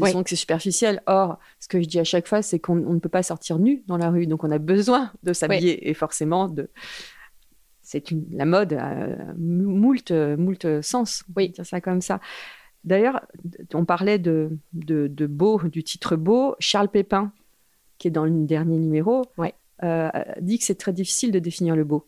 On 0.00 0.18
dit 0.18 0.24
que 0.24 0.30
c'est 0.30 0.36
superficiel. 0.36 1.02
Or, 1.06 1.38
ce 1.60 1.68
que 1.68 1.80
je 1.80 1.86
dis 1.86 1.98
à 1.98 2.04
chaque 2.04 2.26
fois, 2.26 2.42
c'est 2.42 2.58
qu'on 2.58 2.76
ne 2.76 2.98
peut 2.98 3.08
pas 3.08 3.22
sortir 3.22 3.58
nu 3.58 3.82
dans 3.86 3.96
la 3.96 4.10
rue. 4.10 4.26
Donc, 4.26 4.44
on 4.44 4.50
a 4.50 4.58
besoin 4.58 5.12
de 5.22 5.32
s'habiller. 5.32 5.88
Et 5.88 5.94
forcément, 5.94 6.48
de... 6.48 6.68
c'est 7.82 8.10
une... 8.10 8.24
la 8.30 8.44
mode 8.44 8.72
a 8.74 9.08
moult, 9.36 10.10
moult 10.10 10.82
sens. 10.82 11.24
Oui, 11.36 11.50
dire 11.50 11.66
ça 11.66 11.80
comme 11.80 12.00
ça. 12.00 12.20
D'ailleurs, 12.84 13.22
on 13.72 13.84
parlait 13.84 14.18
de, 14.18 14.50
de, 14.72 15.26
beau, 15.26 15.60
du 15.62 15.82
titre 15.82 16.16
beau. 16.16 16.54
Charles 16.58 16.88
Pépin, 16.88 17.32
qui 17.98 18.08
est 18.08 18.10
dans 18.10 18.24
le 18.24 18.44
dernier 18.44 18.78
numéro, 18.78 19.22
euh, 19.82 20.10
dit 20.40 20.58
que 20.58 20.64
c'est 20.64 20.74
très 20.74 20.92
difficile 20.92 21.32
de 21.32 21.38
définir 21.38 21.76
le 21.76 21.84
beau. 21.84 22.06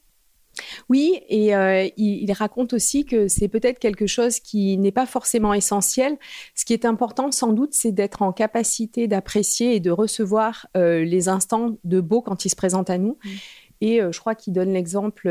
Oui, 0.89 1.21
et 1.29 1.55
euh, 1.55 1.89
il, 1.97 2.33
raconte 2.33 2.73
aussi 2.73 3.05
que 3.05 3.29
c'est 3.29 3.49
peut-être 3.49 3.79
quelque 3.79 4.07
chose 4.07 4.41
qui 4.41 4.77
n'est 4.79 4.93
pas 4.93 5.07
forcément 5.07 5.55
essentiel. 5.55 6.17
Ce 6.55 6.65
qui 6.65 6.73
est 6.73 6.85
important, 6.85 7.31
sans 7.33 7.53
doute, 7.53 7.73
c'est 7.73 7.93
d'être 7.93 8.23
en 8.23 8.33
capacité 8.33 9.09
d'apprécier 9.09 9.75
et 9.77 9.81
de 9.81 9.91
recevoir 9.91 10.67
euh, 10.77 11.05
les 11.05 11.29
instants 11.29 11.77
de 11.85 12.01
beau 12.01 12.21
quand 12.21 12.45
ils 12.45 12.51
se 12.51 12.57
présentent 12.57 12.91
à 12.91 12.99
nous. 12.99 13.19
Mm. 13.25 13.31
Et 13.83 14.01
euh, 14.01 14.11
je 14.11 14.21
crois 14.21 14.35
qu'il 14.35 14.55
donne 14.55 14.73
l'exemple 14.73 15.29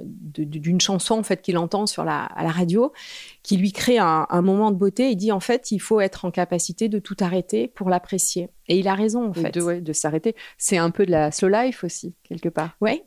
d'une 0.00 0.80
chanson 0.80 1.14
en 1.14 1.22
fait 1.22 1.42
qu'il 1.42 1.56
entend 1.58 1.86
sur 1.86 2.04
la, 2.04 2.24
à 2.24 2.42
la 2.42 2.50
radio, 2.50 2.92
qui 3.44 3.56
lui 3.56 3.70
crée 3.70 3.98
un, 3.98 4.26
moment 4.42 4.72
de 4.72 4.76
beauté. 4.76 5.10
Il 5.10 5.16
dit 5.16 5.30
en 5.30 5.38
fait, 5.38 5.70
il 5.70 5.78
faut 5.78 6.00
être 6.00 6.24
en 6.24 6.32
capacité 6.32 6.88
de 6.88 6.98
tout 6.98 7.16
arrêter 7.20 7.68
pour 7.68 7.88
l'apprécier. 7.88 8.48
Et 8.66 8.78
il 8.78 8.88
a 8.88 8.94
raison 8.94 9.28
en 9.28 9.32
fait. 9.32 9.56
De, 9.56 9.78
de 9.78 9.92
s'arrêter. 9.92 10.34
C'est 10.58 10.76
un 10.76 10.90
peu 10.90 11.06
de 11.06 11.12
la 11.12 11.30
slow 11.30 11.48
life 11.48 11.84
aussi 11.84 12.14
quelque 12.24 12.48
part. 12.48 12.76
Oui, 12.80 13.02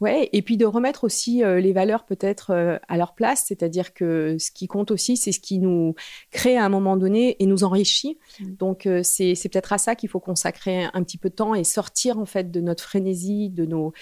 Ouais, 0.00 0.28
et 0.32 0.42
puis 0.42 0.56
de 0.56 0.64
remettre 0.64 1.02
aussi 1.02 1.42
euh, 1.42 1.58
les 1.58 1.72
valeurs 1.72 2.04
peut-être 2.04 2.50
euh, 2.50 2.78
à 2.86 2.96
leur 2.96 3.14
place, 3.14 3.46
c'est-à-dire 3.48 3.94
que 3.94 4.36
ce 4.38 4.52
qui 4.52 4.68
compte 4.68 4.92
aussi, 4.92 5.16
c'est 5.16 5.32
ce 5.32 5.40
qui 5.40 5.58
nous 5.58 5.96
crée 6.30 6.56
à 6.56 6.64
un 6.64 6.68
moment 6.68 6.96
donné 6.96 7.36
et 7.42 7.46
nous 7.46 7.64
enrichit. 7.64 8.16
Mm. 8.38 8.54
Donc 8.54 8.86
euh, 8.86 9.02
c'est 9.02 9.34
peut-être 9.50 9.72
à 9.72 9.78
ça 9.78 9.96
qu'il 9.96 10.08
faut 10.08 10.20
consacrer 10.20 10.84
un 10.84 11.02
petit 11.02 11.18
peu 11.18 11.30
de 11.30 11.34
temps 11.34 11.54
et 11.54 11.64
sortir 11.64 12.18
en 12.18 12.26
fait 12.26 12.52
de 12.52 12.60
notre 12.60 12.84
frénésie, 12.84 13.50
de 13.50 13.64
nos 13.64 13.92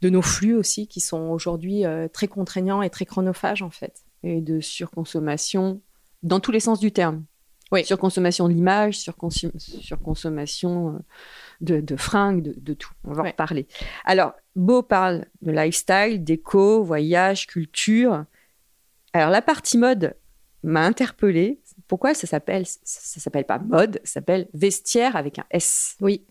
de 0.00 0.08
nos 0.08 0.22
flux 0.22 0.54
aussi 0.54 0.86
qui 0.86 1.00
sont 1.00 1.28
aujourd'hui 1.28 1.84
très 2.12 2.28
contraignants 2.28 2.82
et 2.82 2.90
très 2.90 3.04
chronophages 3.04 3.62
en 3.62 3.70
fait. 3.70 4.04
Et 4.22 4.40
de 4.40 4.60
surconsommation 4.60 5.80
dans 6.22 6.40
tous 6.40 6.52
les 6.52 6.60
sens 6.60 6.78
du 6.78 6.92
terme. 6.92 7.24
Oui. 7.72 7.84
Surconsommation 7.84 8.48
de 8.48 8.54
l'image, 8.54 8.98
surconsommation 8.98 11.02
de, 11.60 11.96
fringues, 11.96 12.54
de, 12.56 12.74
tout. 12.74 12.92
On 13.04 13.12
va 13.12 13.24
en 13.24 13.32
parler. 13.32 13.66
Alors, 14.04 14.32
Beau 14.54 14.82
parle 14.82 15.24
de 15.40 15.50
lifestyle, 15.50 16.22
déco, 16.22 16.84
voyage, 16.84 17.46
culture. 17.46 18.26
Alors, 19.14 19.30
la 19.30 19.40
partie 19.40 19.78
mode, 19.78 20.14
m'a 20.62 20.84
interpellée. 20.84 21.62
Pourquoi 21.88 22.14
ça 22.14 22.26
s'appelle 22.26 22.66
ça 22.66 23.20
s'appelle 23.20 23.44
pas 23.44 23.58
mode, 23.58 24.00
ça 24.04 24.14
s'appelle 24.14 24.48
vestiaire 24.54 25.16
avec 25.16 25.38
un 25.38 25.44
S? 25.50 25.96
Oui, 26.00 26.22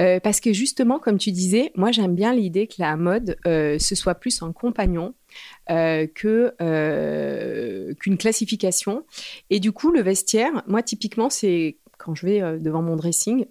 Euh, 0.00 0.18
parce 0.20 0.40
que 0.40 0.52
justement, 0.52 0.98
comme 0.98 1.18
tu 1.18 1.30
disais, 1.30 1.70
moi 1.76 1.92
j'aime 1.92 2.14
bien 2.14 2.34
l'idée 2.34 2.66
que 2.66 2.76
la 2.78 2.96
mode 2.96 3.36
euh, 3.46 3.78
ce 3.78 3.94
soit 3.94 4.16
plus 4.16 4.42
un 4.42 4.52
compagnon 4.52 5.14
euh, 5.70 6.06
que 6.06 6.54
qu'une 8.00 8.18
classification. 8.18 9.04
Et 9.50 9.60
du 9.60 9.72
coup, 9.72 9.90
le 9.92 10.02
vestiaire, 10.02 10.62
moi 10.66 10.82
typiquement, 10.82 11.30
c'est 11.30 11.78
quand 11.98 12.14
je 12.14 12.26
vais 12.26 12.58
devant 12.58 12.82
mon 12.82 12.96
dressing. 12.96 13.46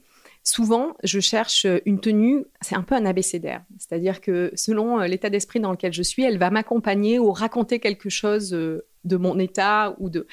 Souvent, 0.45 0.97
je 1.03 1.21
cherche 1.21 1.65
une 1.85 2.01
tenue, 2.01 2.43
c'est 2.59 2.75
un 2.75 2.83
peu 2.83 2.95
un 2.95 3.05
abécédaire. 3.05 3.63
C'est-à-dire 3.79 4.19
que 4.19 4.51
selon 4.55 4.99
l'état 4.99 5.29
d'esprit 5.29 5.61
dans 5.61 5.71
lequel 5.71 5.93
je 5.93 6.03
suis, 6.03 6.23
elle 6.23 6.37
va 6.37 6.49
m'accompagner 6.49 7.17
ou 7.17 7.31
raconter 7.31 7.79
quelque 7.79 8.09
chose 8.09 8.53
de 9.03 9.17
mon 9.17 9.37
état 9.39 9.95
ou 9.99 10.09
de 10.09 10.27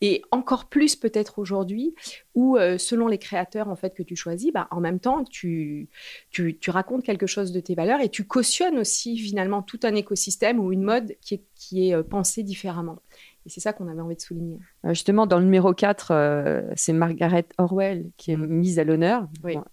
et 0.00 0.22
encore 0.30 0.66
plus 0.66 0.96
peut-être 0.96 1.38
aujourd'hui 1.38 1.94
où 2.34 2.56
euh, 2.56 2.78
selon 2.78 3.08
les 3.08 3.18
créateurs 3.18 3.68
en 3.68 3.76
fait 3.76 3.94
que 3.94 4.02
tu 4.02 4.16
choisis 4.16 4.52
bah, 4.52 4.68
en 4.70 4.80
même 4.80 5.00
temps 5.00 5.24
tu, 5.24 5.88
tu, 6.30 6.58
tu 6.58 6.70
racontes 6.70 7.02
quelque 7.02 7.26
chose 7.26 7.52
de 7.52 7.60
tes 7.60 7.74
valeurs 7.74 8.00
et 8.00 8.08
tu 8.08 8.24
cautionnes 8.24 8.78
aussi 8.78 9.18
finalement 9.18 9.62
tout 9.62 9.80
un 9.84 9.94
écosystème 9.94 10.60
ou 10.60 10.72
une 10.72 10.82
mode 10.82 11.16
qui 11.20 11.34
est, 11.34 11.44
qui 11.54 11.88
est 11.88 11.94
euh, 11.94 12.02
pensée 12.02 12.42
différemment 12.42 12.98
et 13.46 13.48
c'est 13.48 13.60
ça 13.60 13.72
qu'on 13.72 13.88
avait 13.88 14.00
envie 14.00 14.16
de 14.16 14.20
souligner 14.20 14.58
Euh, 14.84 14.90
Justement, 14.90 15.26
dans 15.26 15.38
le 15.38 15.44
numéro 15.44 15.72
4, 15.72 16.10
euh, 16.10 16.62
c'est 16.76 16.92
Margaret 16.92 17.46
Orwell 17.56 18.10
qui 18.18 18.32
est 18.32 18.36
mise 18.36 18.78
à 18.78 18.84
l'honneur. 18.84 19.28
Oui. 19.42 19.54
Bon, 19.54 19.64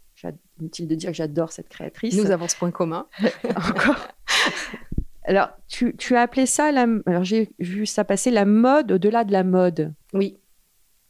inutile 0.60 0.88
de 0.88 0.96
dire 0.96 1.12
que 1.12 1.16
j'adore 1.16 1.52
cette 1.52 1.70
créatrice. 1.70 2.16
nous 2.18 2.32
avons 2.32 2.48
ce 2.48 2.56
point 2.56 2.72
commun 2.72 3.08
Encore. 3.44 4.08
Alors, 5.28 5.50
tu, 5.68 5.94
tu 5.98 6.16
as 6.16 6.22
appelé 6.22 6.46
ça, 6.46 6.72
la, 6.72 6.88
alors 7.06 7.26
j'ai 7.26 7.50
vu 7.60 7.86
ça 7.86 8.06
passer, 8.06 8.32
la 8.32 8.46
mode 8.46 8.94
au-delà 8.94 9.26
de 9.26 9.34
la 9.34 9.44
mode. 9.44 9.94
oui 10.14 10.38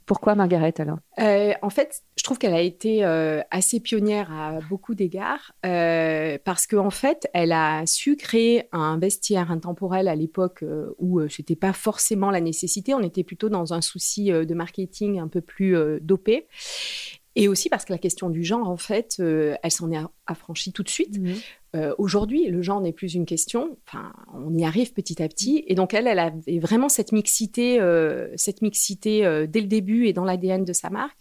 Pourquoi 0.08 0.34
Margaret 0.34 0.74
alors? 0.80 0.98
Euh, 1.20 1.54
en 1.62 1.70
fait, 1.70 2.02
je 2.18 2.24
trouve 2.24 2.40
qu'elle 2.40 2.56
a 2.56 2.62
été 2.62 3.06
euh, 3.06 3.42
assez 3.52 3.80
pionnière 3.80 4.34
à 4.34 4.60
beaucoup 4.70 4.96
d'égards 4.96 5.54
euh, 5.68 6.40
parce 6.44 6.66
qu'en 6.66 6.88
en 6.88 6.90
fait, 6.90 7.30
elle 7.36 7.52
a 7.52 7.86
su 7.86 8.16
créer 8.16 8.68
un 8.72 8.98
vestiaire 8.98 9.52
intemporel 9.52 10.08
à 10.08 10.16
l'époque 10.16 10.66
où 10.98 11.20
euh, 11.20 11.30
c'était 11.30 11.56
pas 11.56 11.74
forcément 11.74 12.32
la 12.32 12.42
nécessité. 12.42 12.96
On 12.96 13.02
était 13.02 13.24
plutôt 13.24 13.50
dans 13.50 13.76
un 13.76 13.82
souci 13.82 14.32
de 14.32 14.54
marketing 14.56 15.20
un 15.20 15.28
peu 15.28 15.42
plus 15.42 15.78
dopé. 16.02 16.48
Et 17.38 17.48
aussi 17.48 17.70
parce 17.70 17.86
que 17.86 17.94
la 17.94 18.00
question 18.00 18.32
du 18.32 18.44
genre, 18.44 18.68
en 18.68 18.78
fait, 18.78 19.18
euh, 19.20 19.56
elle 19.62 19.70
s'en 19.70 19.92
est 19.92 20.00
affranchie 20.26 20.74
tout 20.74 20.82
de 20.82 20.90
suite. 20.90 21.20
Euh, 21.76 21.94
Aujourd'hui, 22.00 22.48
le 22.48 22.64
genre 22.64 22.82
n'est 22.82 22.94
plus 22.94 23.14
une 23.14 23.28
question. 23.28 23.78
Enfin, 23.88 24.12
on 24.34 24.58
y 24.58 24.66
arrive 24.66 24.92
petit 24.92 25.22
à 25.22 25.28
petit. 25.28 25.64
Et 25.68 25.76
donc, 25.76 25.94
elle, 25.94 26.08
elle 26.08 26.18
avait 26.18 26.58
vraiment 26.58 26.90
cette 26.90 27.12
mixité, 27.12 27.80
euh, 27.80 28.30
cette 28.38 28.64
mixité 28.64 29.22
dès 29.48 29.62
le 29.62 29.68
début 29.68 30.08
et 30.08 30.14
dans 30.14 30.26
l'ADN 30.26 30.66
de 30.66 30.74
sa 30.74 30.90
marque. 30.90 31.20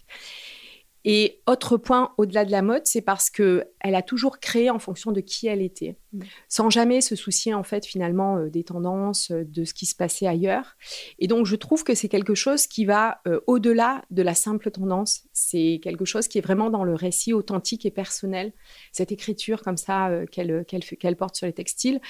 Et 1.09 1.39
autre 1.47 1.77
point 1.77 2.13
au-delà 2.17 2.43
de 2.43 2.51
la 2.51 2.61
mode, 2.61 2.81
c'est 2.85 3.01
parce 3.01 3.29
que 3.29 3.63
elle 3.79 3.95
a 3.95 4.01
toujours 4.01 4.39
créé 4.39 4.69
en 4.69 4.77
fonction 4.77 5.13
de 5.13 5.21
qui 5.21 5.47
elle 5.47 5.61
était, 5.61 5.95
Mm. 6.11 6.19
sans 6.49 6.69
jamais 6.69 6.99
se 6.99 7.15
soucier 7.15 7.53
en 7.53 7.63
fait 7.63 7.85
finalement 7.85 8.37
euh, 8.37 8.49
des 8.49 8.65
tendances, 8.65 9.31
euh, 9.31 9.45
de 9.45 9.63
ce 9.63 9.73
qui 9.73 9.85
se 9.85 9.95
passait 9.95 10.27
ailleurs. 10.27 10.75
Et 11.19 11.27
donc, 11.27 11.45
je 11.45 11.55
trouve 11.55 11.85
que 11.85 11.95
c'est 11.95 12.09
quelque 12.09 12.35
chose 12.35 12.67
qui 12.67 12.83
va 12.83 13.21
euh, 13.25 13.39
au-delà 13.47 14.03
de 14.11 14.21
la 14.21 14.33
simple 14.35 14.69
tendance. 14.69 15.23
C'est 15.31 15.79
quelque 15.81 16.03
chose 16.03 16.27
qui 16.27 16.39
est 16.39 16.41
vraiment 16.41 16.69
dans 16.69 16.83
le 16.83 16.93
récit 16.93 17.31
authentique 17.31 17.85
et 17.85 17.91
personnel. 17.91 18.51
Cette 18.91 19.13
écriture 19.13 19.61
comme 19.61 19.77
ça 19.77 20.11
qu'elle 20.31 20.65
fait- 20.83 20.97
qu'elle 20.97 21.15
porte 21.15 21.35
sur 21.37 21.45
les 21.47 21.53
textiles. 21.53 22.01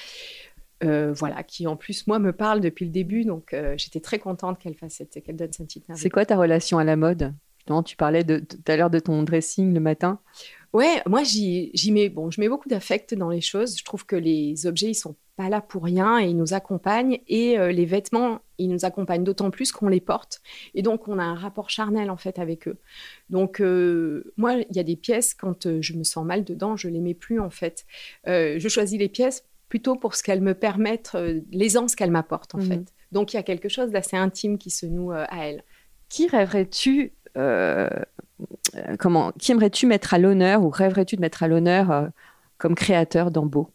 euh, 0.84 1.12
voilà, 1.12 1.42
qui 1.42 1.66
en 1.66 1.76
plus 1.76 2.06
moi 2.06 2.20
me 2.20 2.32
parle 2.32 2.60
depuis 2.60 2.84
le 2.84 2.92
début, 2.92 3.24
donc 3.24 3.52
euh, 3.52 3.74
j'étais 3.76 3.98
très 3.98 4.20
contente 4.20 4.60
qu'elle 4.60 4.76
fasse 4.76 5.02
qu'elle 5.24 5.34
donne 5.34 5.52
cette 5.52 5.66
petite 5.66 5.86
C'est 5.96 6.08
quoi 6.08 6.24
ta 6.24 6.36
relation 6.36 6.78
à 6.78 6.84
la 6.84 6.94
mode? 6.94 7.34
Justement, 7.68 7.82
tu 7.82 7.96
parlais 7.96 8.24
de- 8.24 8.38
tout 8.38 8.56
à 8.66 8.76
l'heure 8.78 8.88
de 8.88 8.98
ton 8.98 9.22
dressing 9.24 9.74
le 9.74 9.80
matin. 9.80 10.20
Ouais, 10.72 11.02
moi 11.06 11.22
j'y 11.22 11.70
mets 11.92 12.08
bon, 12.08 12.30
je 12.30 12.40
mets 12.40 12.48
beaucoup 12.48 12.68
d'affect 12.70 13.12
dans 13.14 13.28
les 13.28 13.42
choses. 13.42 13.76
Je 13.78 13.84
trouve 13.84 14.06
que 14.06 14.16
les 14.16 14.66
objets 14.66 14.88
ils 14.88 14.94
sont 14.94 15.16
pas 15.36 15.50
là 15.50 15.60
pour 15.60 15.84
rien 15.84 16.18
et 16.18 16.28
ils 16.30 16.36
nous 16.36 16.54
accompagnent 16.54 17.20
et 17.28 17.58
euh, 17.58 17.70
les 17.70 17.84
vêtements 17.84 18.40
ils 18.56 18.68
nous 18.70 18.86
accompagnent 18.86 19.22
d'autant 19.22 19.50
plus 19.50 19.70
qu'on 19.70 19.88
les 19.88 20.00
porte 20.00 20.40
et 20.74 20.80
donc 20.80 21.08
on 21.08 21.18
a 21.18 21.22
un 21.22 21.34
rapport 21.34 21.68
charnel 21.68 22.10
en 22.10 22.16
fait 22.16 22.38
avec 22.38 22.68
eux. 22.68 22.78
Donc 23.28 23.60
euh, 23.60 24.32
moi 24.38 24.54
il 24.54 24.74
y 24.76 24.80
a 24.80 24.82
des 24.82 24.96
pièces 24.96 25.34
quand 25.34 25.66
euh, 25.66 25.78
je 25.82 25.92
me 25.92 26.04
sens 26.04 26.24
mal 26.24 26.42
dedans 26.44 26.74
je 26.76 26.88
les 26.88 27.00
mets 27.00 27.12
plus 27.14 27.38
en 27.38 27.50
fait. 27.50 27.84
Je 28.26 28.66
choisis 28.68 28.98
les 28.98 29.08
pièces 29.10 29.44
plutôt 29.68 29.94
pour 29.96 30.14
ce 30.14 30.22
qu'elles 30.22 30.40
me 30.40 30.54
permettent, 30.54 31.14
l'aisance 31.52 31.94
qu'elles 31.96 32.10
m'apportent 32.10 32.54
en 32.54 32.58
Mhm. 32.58 32.64
fait. 32.68 32.84
Donc 33.12 33.32
il 33.32 33.36
y 33.36 33.38
a 33.38 33.42
quelque 33.42 33.68
chose 33.68 33.90
d'assez 33.90 34.16
intime 34.16 34.56
qui 34.56 34.70
se 34.70 34.86
noue 34.86 35.12
à 35.12 35.26
elles. 35.46 35.62
Qui 36.10 36.26
rêverais-tu 36.26 37.12
comment 38.98 39.32
Qui 39.32 39.52
aimerais-tu 39.52 39.86
mettre 39.86 40.14
à 40.14 40.18
l'honneur 40.18 40.62
ou 40.62 40.70
rêverais-tu 40.70 41.16
de 41.16 41.20
mettre 41.20 41.42
à 41.42 41.48
l'honneur 41.48 41.90
euh, 41.90 42.06
comme 42.58 42.74
créateur 42.74 43.30
dans 43.30 43.46
Beau? 43.46 43.70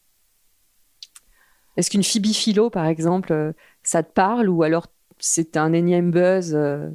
Est-ce 1.75 1.89
qu'une 1.89 2.03
Phoebe 2.03 2.27
Philo, 2.27 2.69
par 2.69 2.85
exemple, 2.85 3.33
euh, 3.33 3.51
ça 3.81 4.03
te 4.03 4.11
parle 4.11 4.47
ou 4.49 4.63
alors 4.63 4.87
c'est 5.19 5.57
un 5.57 5.73
énième 5.73 6.11
buzz 6.11 6.53
euh, 6.53 6.89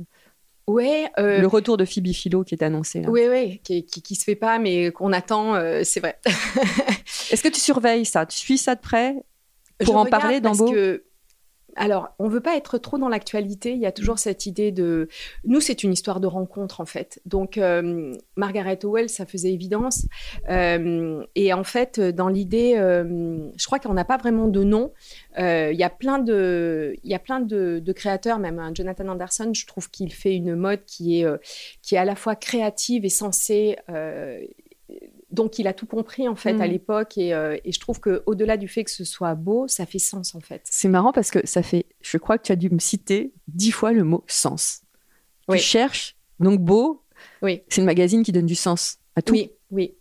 Ouais, 0.68 1.10
euh, 1.18 1.40
Le 1.40 1.46
retour 1.46 1.76
de 1.76 1.84
Phoebe 1.84 2.12
Philo 2.12 2.44
qui 2.44 2.54
est 2.54 2.62
annoncé. 2.62 3.02
oui, 3.08 3.22
oui, 3.30 3.60
qui, 3.64 3.84
qui, 3.86 4.02
qui 4.02 4.14
se 4.14 4.24
fait 4.24 4.36
pas 4.36 4.58
mais 4.58 4.90
qu'on 4.92 5.12
attend, 5.12 5.54
euh, 5.54 5.80
c'est 5.82 6.00
vrai. 6.00 6.18
Est-ce 7.32 7.42
que 7.42 7.48
tu 7.48 7.58
surveilles 7.60 8.04
ça? 8.04 8.26
Tu 8.26 8.36
suis 8.36 8.58
ça 8.58 8.74
de 8.74 8.80
près 8.80 9.16
Je 9.80 9.86
Pour 9.86 9.96
en 9.96 10.04
parler 10.04 10.40
dans 10.40 10.50
parce 10.50 10.58
Beau? 10.58 10.72
que- 10.72 11.04
Alors, 11.78 12.08
on 12.18 12.28
veut 12.28 12.40
pas 12.40 12.56
être 12.56 12.76
trop 12.76 12.98
dans 12.98 13.08
l'actualité. 13.08 13.72
Il 13.72 13.78
y 13.78 13.86
a 13.86 13.92
toujours 13.92 14.18
cette 14.18 14.46
idée 14.46 14.72
de. 14.72 15.08
Nous, 15.44 15.60
c'est 15.60 15.84
une 15.84 15.92
histoire 15.92 16.18
de 16.18 16.26
rencontre, 16.26 16.80
en 16.80 16.86
fait. 16.86 17.20
Donc, 17.24 17.56
euh, 17.56 18.12
Margaret 18.36 18.84
Howell, 18.84 19.08
ça 19.08 19.26
faisait 19.26 19.52
évidence. 19.52 20.06
Euh, 20.50 21.24
et 21.36 21.52
en 21.52 21.62
fait, 21.62 22.00
dans 22.00 22.28
l'idée, 22.28 22.74
euh, 22.76 23.48
je 23.56 23.66
crois 23.66 23.78
qu'on 23.78 23.94
n'a 23.94 24.04
pas 24.04 24.16
vraiment 24.16 24.48
de 24.48 24.64
nom. 24.64 24.92
Il 25.38 25.76
y 25.76 25.84
a 25.84 25.90
plein 25.90 26.18
de, 26.18 26.96
il 27.04 27.10
y 27.10 27.14
a 27.14 27.20
plein 27.20 27.38
de, 27.38 27.80
de 27.82 27.92
créateurs, 27.92 28.40
même 28.40 28.58
un 28.58 28.74
Jonathan 28.74 29.06
Anderson. 29.06 29.52
Je 29.54 29.66
trouve 29.66 29.88
qu'il 29.88 30.12
fait 30.12 30.34
une 30.34 30.56
mode 30.56 30.84
qui 30.84 31.20
est, 31.20 31.26
qui 31.80 31.94
est 31.94 31.98
à 31.98 32.04
la 32.04 32.16
fois 32.16 32.34
créative 32.34 33.04
et 33.04 33.08
sensée. 33.08 33.76
Donc, 35.30 35.58
il 35.58 35.66
a 35.66 35.74
tout 35.74 35.86
compris 35.86 36.26
en 36.28 36.36
fait 36.36 36.54
Mm. 36.54 36.60
à 36.62 36.66
l'époque, 36.66 37.18
et, 37.18 37.34
euh, 37.34 37.56
et 37.64 37.72
je 37.72 37.80
trouve 37.80 38.00
que 38.00 38.22
au-delà 38.26 38.56
du 38.56 38.66
fait 38.68 38.84
que 38.84 38.90
ce 38.90 39.04
soit 39.04 39.34
beau, 39.34 39.68
ça 39.68 39.84
fait 39.86 39.98
sens 39.98 40.34
en 40.34 40.40
fait. 40.40 40.62
C'est 40.64 40.88
marrant 40.88 41.12
parce 41.12 41.30
que 41.30 41.46
ça 41.46 41.62
fait, 41.62 41.86
je 42.00 42.16
crois 42.18 42.38
que 42.38 42.44
tu 42.44 42.52
as 42.52 42.56
dû 42.56 42.70
me 42.70 42.78
citer 42.78 43.32
dix 43.46 43.70
fois 43.72 43.92
le 43.92 44.04
mot 44.04 44.24
sens. 44.26 44.82
Oui. 45.48 45.58
Tu 45.58 45.64
cherches, 45.64 46.16
donc 46.40 46.60
Beau, 46.60 47.02
Oui. 47.42 47.62
c'est 47.68 47.80
le 47.82 47.86
magazine 47.86 48.22
qui 48.22 48.32
donne 48.32 48.46
du 48.46 48.54
sens 48.54 48.98
à 49.16 49.22
tout. 49.22 49.32
Oui, 49.34 49.50
oui. 49.70 49.94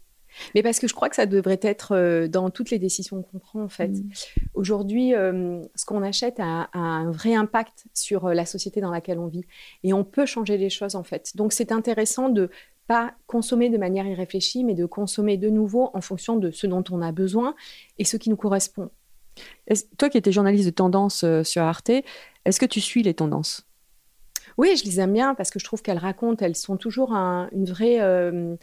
Mais 0.54 0.62
parce 0.62 0.78
que 0.80 0.88
je 0.88 0.94
crois 0.94 1.10
que 1.10 1.16
ça 1.16 1.26
devrait 1.26 1.60
être 1.64 1.94
euh, 1.96 2.28
dans 2.28 2.52
toutes 2.52 2.70
les 2.70 2.78
décisions 2.78 3.24
qu'on 3.24 3.40
prend 3.40 3.64
en 3.64 3.70
fait. 3.70 3.88
Mm. 3.88 4.10
Aujourd'hui, 4.54 5.16
euh, 5.16 5.62
ce 5.76 5.84
qu'on 5.86 6.04
achète 6.04 6.40
a, 6.40 6.70
a 6.74 6.78
un 6.80 7.10
vrai 7.12 7.34
impact 7.34 7.86
sur 7.94 8.30
la 8.30 8.46
société 8.46 8.80
dans 8.80 8.92
laquelle 8.92 9.18
on 9.20 9.28
vit, 9.28 9.46
et 9.84 9.94
on 9.94 10.04
peut 10.04 10.26
changer 10.28 10.58
les 10.58 10.70
choses 10.70 10.96
en 10.96 11.04
fait. 11.04 11.32
Donc 11.36 11.54
c'est 11.54 11.72
intéressant 11.72 12.30
de 12.30 12.50
pas 12.88 13.14
consommer 13.28 13.70
de 13.70 13.78
manière 13.78 14.06
irréfléchie, 14.06 14.64
mais 14.64 14.74
de 14.74 14.86
consommer 14.86 15.38
de 15.38 15.50
nouveau 15.50 15.92
en 15.94 16.02
fonction 16.02 16.38
de 16.38 16.52
ce 16.52 16.68
dont 16.68 16.84
on 16.92 17.02
a 17.02 17.12
besoin 17.12 17.56
et 17.98 18.06
ce 18.06 18.18
qui 18.18 18.30
nous 18.30 18.38
correspond. 18.38 18.90
Toi 19.98 20.10
qui 20.10 20.18
étais 20.18 20.32
journaliste 20.32 20.66
de 20.66 20.72
tendance 20.72 21.24
euh, 21.24 21.44
sur 21.44 21.62
Arte, 21.62 21.92
est-ce 22.46 22.60
que 22.60 22.66
tu 22.66 22.82
suis 22.82 23.04
les 23.04 23.14
tendances? 23.14 23.68
Oui, 24.58 24.76
je 24.76 24.86
les 24.86 25.00
aime 25.00 25.14
bien 25.14 25.36
parce 25.36 25.52
que 25.52 25.60
je 25.60 25.66
trouve 25.66 25.82
qu'elles 25.84 26.00
racontent, 26.00 26.44
elles 26.44 26.56
sont 26.56 26.78
toujours 26.78 27.14
un, 27.14 27.50
une 27.52 27.66
vraie, 27.66 28.00
euh, 28.02 28.56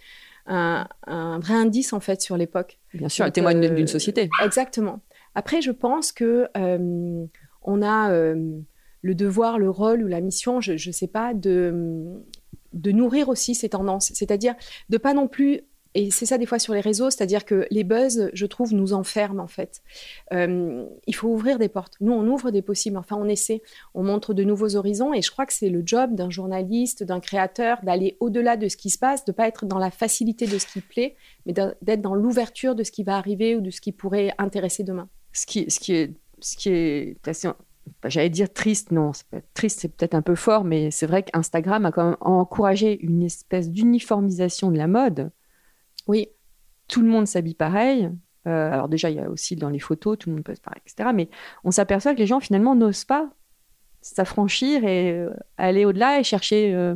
un, 0.47 0.89
un 1.07 1.39
vrai 1.39 1.55
indice 1.55 1.93
en 1.93 2.01
fait 2.01 2.21
sur 2.21 2.37
l'époque. 2.37 2.81
Bien 2.95 3.09
sûr, 3.09 3.25
elles 3.25 3.33
témoignent 3.33 3.65
euh, 3.65 3.75
d'une 3.75 3.87
société. 3.87 4.29
Exactement. 4.43 5.01
Après, 5.37 5.63
je 5.63 5.71
pense 5.71 6.11
que 6.11 6.49
euh, 6.57 7.27
on 7.63 7.83
a 7.83 8.11
le 8.11 9.15
devoir, 9.15 9.59
le 9.59 9.69
rôle 9.69 10.03
ou 10.03 10.07
la 10.07 10.21
mission, 10.21 10.61
je 10.61 10.73
ne 10.73 10.93
sais 10.93 11.07
pas, 11.07 11.35
de, 11.35 12.23
de 12.75 12.93
nourrir 12.93 13.29
aussi 13.29 13.55
ces 13.55 13.71
tendances. 13.71 14.13
C'est-à-dire 14.15 14.55
de 14.89 14.99
pas 14.99 15.15
non 15.15 15.29
plus. 15.29 15.63
Et 15.97 16.11
c'est 16.11 16.27
ça 16.27 16.39
des 16.39 16.47
fois 16.47 16.59
sur 16.59 16.75
les 16.75 16.81
réseaux, 16.81 17.09
c'est-à-dire 17.09 17.45
que 17.45 17.69
les 17.71 17.85
buzz, 17.85 18.29
je 18.33 18.47
trouve, 18.47 18.75
nous 18.75 18.95
enferment 18.95 19.41
en 19.41 19.47
fait. 19.47 19.81
Euh, 20.33 20.85
il 21.07 21.15
faut 21.15 21.29
ouvrir 21.29 21.57
des 21.61 21.69
portes. 21.69 21.95
Nous, 22.01 22.13
on 22.13 22.27
ouvre 22.27 22.51
des 22.51 22.63
possibles. 22.63 22.97
Enfin, 22.97 23.15
on 23.17 23.29
essaie, 23.29 23.63
on 23.95 24.03
montre 24.03 24.35
de 24.35 24.43
nouveaux 24.43 24.75
horizons. 24.75 25.15
Et 25.15 25.23
je 25.23 25.31
crois 25.31 25.47
que 25.47 25.53
c'est 25.53 25.69
le 25.69 25.85
job 25.87 26.17
d'un 26.17 26.31
journaliste, 26.31 27.05
d'un 27.05 27.21
créateur, 27.21 27.79
d'aller 27.85 28.17
au-delà 28.19 28.57
de 28.57 28.67
ce 28.69 28.77
qui 28.77 28.91
se 28.91 28.99
passe, 28.99 29.25
de 29.25 29.31
pas 29.31 29.47
être 29.47 29.67
dans 29.67 29.79
la 29.79 29.93
facilité 29.93 30.49
de 30.49 30.59
ce 30.59 30.67
qui 30.67 30.81
plaît, 30.81 31.15
mais 31.47 31.53
d'être 31.53 32.03
dans 32.03 32.17
l'ouverture 32.17 32.75
de 32.75 32.83
ce 32.83 32.91
qui 32.91 33.05
va 33.05 33.17
arriver 33.17 33.55
ou 33.55 33.61
de 33.61 33.71
ce 33.71 33.81
qui 33.81 33.93
pourrait 33.93 34.35
intéresser 34.39 34.83
demain. 34.83 35.09
Ce 35.33 35.47
qui, 35.47 35.61
est, 35.61 36.13
assez, 37.25 37.49
j'allais 38.05 38.31
dire 38.31 38.53
triste, 38.53 38.91
non, 38.91 39.13
triste, 39.55 39.81
c'est 39.81 39.89
peut-être 39.89 40.15
un 40.15 40.23
peu 40.23 40.35
fort, 40.35 40.65
mais 40.65 40.91
c'est 40.91 41.07
vrai 41.07 41.23
qu'Instagram 41.23 41.87
a 41.87 41.93
quand 41.93 42.05
même 42.05 42.17
encouragé 42.21 42.99
une 43.05 43.23
espèce 43.23 43.71
d'uniformisation 43.71 44.71
de 44.71 44.79
la 44.79 44.87
mode. 44.87 45.31
Oui, 46.07 46.29
Tout 46.89 47.01
le 47.01 47.09
monde 47.09 47.27
s'habille 47.27 47.55
pareil. 47.55 48.11
Euh, 48.47 48.73
alors 48.73 48.89
déjà, 48.89 49.09
il 49.09 49.17
y 49.17 49.21
a 49.21 49.31
aussi 49.31 49.57
dans 49.57 49.71
les 49.71 49.79
photos, 49.79 50.19
tout 50.19 50.29
le 50.29 50.37
monde 50.37 50.45
peut 50.45 50.55
se 50.55 50.61
pareil, 50.61 50.83
etc. 50.87 51.11
Mais 51.15 51.29
on 51.65 51.71
s'aperçoit 51.71 52.15
que 52.15 52.19
les 52.19 52.27
gens 52.27 52.41
finalement 52.41 52.75
n'osent 52.75 53.07
pas 53.07 53.31
s'affranchir 54.03 54.85
et 54.85 55.27
aller 55.57 55.87
au-delà 55.87 56.21
et 56.21 56.25
chercher 56.25 56.95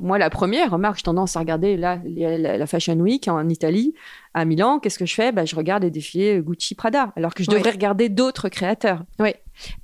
moi, 0.00 0.18
la 0.18 0.30
première, 0.30 0.70
remarque, 0.70 0.96
j'ai 0.96 1.02
tendance 1.02 1.36
à 1.36 1.40
regarder 1.40 1.76
la, 1.76 2.00
la, 2.04 2.66
Fashion 2.66 2.98
Week 2.98 3.28
en 3.28 3.48
Italie, 3.48 3.94
à 4.34 4.44
Milan. 4.44 4.78
Qu'est-ce 4.78 4.98
que 4.98 5.06
je 5.06 5.14
fais? 5.14 5.32
Bah, 5.32 5.44
Je 5.44 5.56
regarde 5.56 5.82
les 5.82 5.90
défilés 5.90 6.40
Gucci 6.40 6.74
Prada, 6.74 7.12
alors 7.16 7.34
que 7.34 7.42
je 7.42 7.50
devrais 7.50 7.70
regarder 7.70 8.08
d'autres 8.08 8.48
créateurs. 8.48 9.04
Oui. 9.18 9.30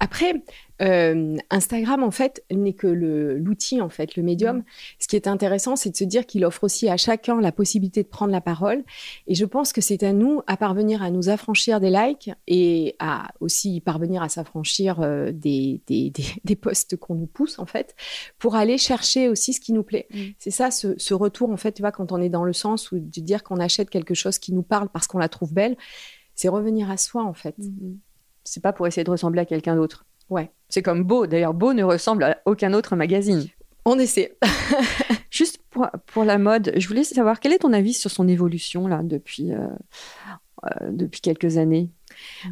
Après, 0.01 0.43
euh, 0.83 1.37
Instagram, 1.51 2.03
en 2.03 2.11
fait, 2.11 2.45
n'est 2.51 2.75
que 2.75 2.87
l'outil, 2.87 3.81
en 3.81 3.89
fait, 3.89 4.17
le 4.17 4.23
médium. 4.23 4.59
Mm. 4.59 4.65
Ce 4.99 5.09
qui 5.09 5.17
est 5.17 5.27
intéressant, 5.27 5.77
c'est 5.77 5.91
de 5.91 5.97
se 5.97 6.05
dire 6.05 6.27
qu'il 6.27 6.45
offre 6.45 6.65
aussi 6.65 6.89
à 6.89 6.97
chacun 6.97 7.41
la 7.41 7.53
possibilité 7.53 8.03
de 8.03 8.09
prendre 8.09 8.33
la 8.33 8.41
parole. 8.41 8.85
Et 9.27 9.35
je 9.35 9.45
pense 9.45 9.73
que 9.73 9.81
c'est 9.81 10.03
à 10.03 10.13
nous 10.13 10.43
à 10.47 10.57
parvenir 10.57 11.03
à 11.03 11.11
nous 11.11 11.29
affranchir 11.29 11.81
des 11.81 11.91
likes 11.91 12.31
et 12.47 12.95
à 12.99 13.29
aussi 13.41 13.81
parvenir 13.81 14.23
à 14.23 14.29
s'affranchir 14.29 15.01
euh, 15.01 15.33
des, 15.33 15.81
des, 15.87 16.13
des, 16.45 16.57
posts 16.57 16.97
qu'on 16.97 17.15
nous 17.15 17.27
pousse, 17.27 17.59
en 17.59 17.67
fait, 17.67 17.95
pour 18.39 18.55
aller 18.55 18.79
chercher 18.79 19.29
aussi 19.29 19.53
ce 19.53 19.61
qui 19.61 19.73
nous 19.73 19.83
plaît. 19.83 20.07
Mm. 20.13 20.19
C'est 20.39 20.51
ça, 20.51 20.71
ce, 20.71 21.15
retour, 21.15 21.51
en 21.51 21.57
fait, 21.57 21.73
tu 21.73 21.83
vois, 21.83 21.93
quand 21.93 22.13
on 22.13 22.21
est 22.21 22.29
dans 22.29 22.45
le 22.45 22.53
sens 22.53 22.93
où 22.93 22.99
de 22.99 23.21
dire 23.21 23.43
qu'on 23.43 23.59
achète 23.59 23.89
quelque 23.89 24.15
chose 24.15 24.36
qui 24.39 24.53
nous 24.53 24.63
parle 24.63 24.89
parce 24.89 25.07
qu'on 25.07 25.19
la 25.19 25.29
trouve 25.29 25.53
belle, 25.53 25.77
c'est 26.35 26.49
revenir 26.49 26.91
à 26.91 26.97
soi, 26.97 27.25
en 27.25 27.35
fait. 27.35 27.59
Mm-hmm. 27.59 27.97
C'est 28.45 28.63
pas 28.63 28.73
pour 28.73 28.87
essayer 28.87 29.05
de 29.05 29.11
ressembler 29.11 29.41
à 29.41 29.45
quelqu'un 29.45 29.77
d'autre. 29.77 30.05
Ouais. 30.31 30.51
C'est 30.69 30.83
comme 30.83 31.05
Beau. 31.05 31.27
D'ailleurs, 31.27 31.55
Beau 31.55 31.73
ne 31.73 31.83
ressemble 31.83 32.25
à 32.25 32.39
aucun 32.45 32.73
autre 32.73 32.97
magazine. 32.97 33.47
On 33.85 33.99
essaie. 33.99 34.37
Juste 35.31 35.59
pour, 35.71 35.89
pour, 36.07 36.25
la 36.25 36.39
mode, 36.39 36.73
je 36.77 36.89
voulais 36.89 37.05
savoir 37.05 37.41
quel 37.41 37.53
est 37.53 37.59
ton 37.59 37.73
avis 37.73 37.93
sur 37.93 38.11
son 38.11 38.27
évolution 38.27 38.89
là 38.89 39.03
depuis, 39.03 39.53
euh, 39.53 39.69
euh, 40.65 40.91
depuis 40.91 41.21
quelques 41.21 41.57
années? 41.57 41.91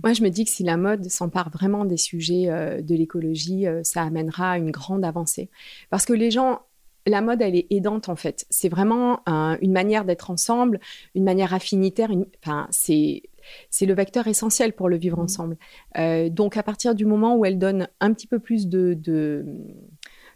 Moi, 0.02 0.12
je 0.12 0.22
me 0.22 0.28
dis 0.28 0.44
que 0.44 0.50
si 0.50 0.62
la 0.62 0.76
mode 0.76 1.04
s'empare 1.10 1.50
vraiment 1.50 1.84
des 1.84 1.96
sujets 1.96 2.50
euh, 2.50 2.82
de 2.82 2.94
l'écologie, 2.94 3.66
ça 3.82 4.02
amènera 4.02 4.58
une 4.58 4.70
grande 4.70 5.04
avancée. 5.04 5.50
Parce 5.90 6.04
que 6.04 6.12
les 6.12 6.30
gens, 6.30 6.62
la 7.06 7.20
mode, 7.20 7.42
elle 7.42 7.56
est 7.56 7.66
aidante 7.70 8.08
en 8.08 8.16
fait. 8.16 8.46
C'est 8.50 8.68
vraiment 8.68 9.22
une 9.26 9.72
manière 9.72 10.04
d'être 10.04 10.30
ensemble, 10.30 10.80
une 11.14 11.24
manière 11.24 11.54
affinitaire. 11.54 12.10
Enfin, 12.42 12.66
c'est 12.70 13.22
c'est 13.70 13.86
le 13.86 13.94
vecteur 13.94 14.26
essentiel 14.26 14.72
pour 14.72 14.88
le 14.88 14.96
vivre 14.96 15.18
mmh. 15.18 15.24
ensemble. 15.24 15.56
Euh, 15.98 16.28
donc 16.28 16.56
à 16.56 16.62
partir 16.62 16.94
du 16.94 17.06
moment 17.06 17.36
où 17.36 17.44
elle 17.44 17.58
donne 17.58 17.88
un 18.00 18.12
petit 18.12 18.26
peu 18.26 18.38
plus 18.38 18.68
de, 18.68 18.94
de, 18.94 19.44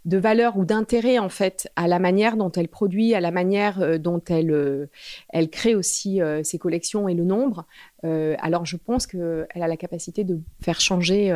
valeur 0.05 0.57
ou 0.57 0.65
d'intérêt 0.65 1.19
en 1.19 1.29
fait 1.29 1.71
à 1.77 1.87
la 1.87 1.99
manière 1.99 2.37
dont 2.37 2.51
elle 2.53 2.69
produit, 2.69 3.15
à 3.15 3.21
la 3.21 3.31
manière 3.31 3.81
euh, 3.81 3.99
dont 3.99 4.23
elle, 4.29 4.51
euh, 4.51 4.87
elle 5.29 5.51
crée 5.51 5.75
aussi 5.75 6.21
ses 6.43 6.59
collections 6.59 7.09
et 7.09 7.15
le 7.15 7.25
nombre, 7.25 7.67
alors 8.03 8.65
je 8.65 8.77
pense 8.77 9.07
qu'elle 9.07 9.49
a 9.55 9.69
la 9.69 9.77
capacité 9.77 10.25
de 10.25 10.41
faire 10.61 10.81
changer 10.81 11.33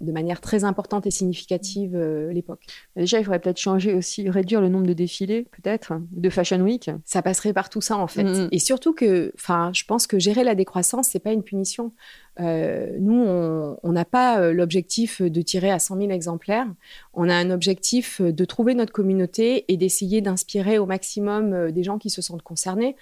de 0.00 0.12
manière 0.12 0.40
très 0.40 0.64
importante 0.64 1.06
et 1.06 1.10
significative 1.10 1.94
euh, 1.94 2.32
l'époque. 2.32 2.60
Déjà, 2.96 3.18
il 3.18 3.24
faudrait 3.24 3.38
peut-être 3.38 3.58
changer 3.58 3.92
aussi, 3.92 4.28
réduire 4.30 4.60
le 4.60 4.68
nombre 4.68 4.86
de 4.86 4.92
défilés, 4.92 5.46
peut-être, 5.50 5.94
de 6.10 6.30
Fashion 6.30 6.60
Week. 6.60 6.90
Ça 7.04 7.22
passerait 7.22 7.52
par 7.52 7.68
tout 7.68 7.80
ça, 7.80 7.96
en 7.96 8.06
fait. 8.06 8.48
Et 8.50 8.58
surtout 8.58 8.94
que, 8.94 9.32
enfin, 9.34 9.70
je 9.74 9.84
pense 9.84 10.06
que 10.06 10.18
gérer 10.18 10.44
la 10.44 10.54
décroissance, 10.54 11.08
c'est 11.08 11.18
pas 11.18 11.32
une 11.32 11.42
punition. 11.42 11.92
Euh, 12.40 12.96
nous, 12.98 13.22
on 13.22 13.92
n'a 13.92 14.04
pas 14.04 14.40
euh, 14.40 14.52
l'objectif 14.52 15.20
de 15.20 15.42
tirer 15.42 15.70
à 15.70 15.78
100 15.78 15.98
000 15.98 16.10
exemplaires. 16.10 16.66
On 17.12 17.28
a 17.28 17.34
un 17.34 17.50
objectif 17.50 18.22
de 18.22 18.44
trouver 18.44 18.74
notre 18.74 18.92
communauté 18.92 19.66
et 19.68 19.76
d'essayer 19.76 20.22
d'inspirer 20.22 20.78
au 20.78 20.86
maximum 20.86 21.70
des 21.72 21.82
gens 21.82 21.98
qui 21.98 22.08
se 22.08 22.22
sentent 22.22 22.42
concernés. 22.42 22.96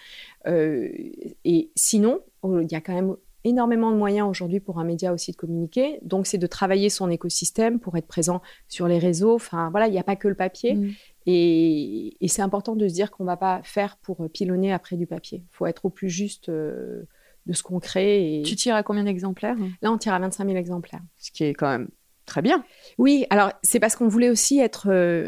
et 0.46 1.70
sinon, 1.76 2.20
il 2.44 2.68
y 2.70 2.74
a 2.74 2.80
quand 2.80 2.94
même 2.94 3.16
énormément 3.48 3.90
de 3.90 3.96
moyens 3.96 4.28
aujourd'hui 4.28 4.60
pour 4.60 4.78
un 4.78 4.84
média 4.84 5.12
aussi 5.12 5.32
de 5.32 5.36
communiquer. 5.36 5.98
Donc, 6.02 6.26
c'est 6.26 6.38
de 6.38 6.46
travailler 6.46 6.90
son 6.90 7.10
écosystème 7.10 7.80
pour 7.80 7.96
être 7.96 8.06
présent 8.06 8.42
sur 8.68 8.88
les 8.88 8.98
réseaux. 8.98 9.34
Enfin, 9.34 9.70
voilà, 9.70 9.86
il 9.88 9.92
n'y 9.92 9.98
a 9.98 10.04
pas 10.04 10.16
que 10.16 10.28
le 10.28 10.34
papier. 10.34 10.74
Mm. 10.74 10.90
Et, 11.26 12.16
c'est 12.28 12.42
important 12.42 12.76
de 12.76 12.88
se 12.88 12.94
dire 12.94 13.10
qu'on 13.10 13.24
ne 13.24 13.28
va 13.28 13.36
pas 13.36 13.60
faire 13.62 13.96
pour 13.98 14.28
pilonner 14.30 14.72
après 14.72 14.96
du 14.96 15.06
papier. 15.06 15.44
Il 15.44 15.54
faut 15.54 15.66
être 15.66 15.84
au 15.84 15.90
plus 15.90 16.08
juste 16.08 16.48
euh, 16.48 17.02
de 17.46 17.52
ce 17.52 17.62
qu'on 17.62 17.80
crée. 17.80 18.42
Tu 18.44 18.56
tires 18.56 18.74
à 18.74 18.82
combien 18.82 19.04
d'exemplaires? 19.04 19.56
Là, 19.82 19.92
on 19.92 19.98
tire 19.98 20.14
à 20.14 20.18
25 20.18 20.44
000 20.46 20.56
exemplaires. 20.56 21.02
Ce 21.18 21.30
qui 21.30 21.44
est 21.44 21.54
quand 21.54 21.68
même 21.68 21.88
Très 22.28 22.42
bien. 22.42 22.62
Oui, 22.98 23.24
alors 23.30 23.52
c'est 23.62 23.80
parce 23.80 23.96
qu'on 23.96 24.06
voulait 24.06 24.28
aussi 24.28 24.58
être. 24.58 24.88
Euh, 24.90 25.26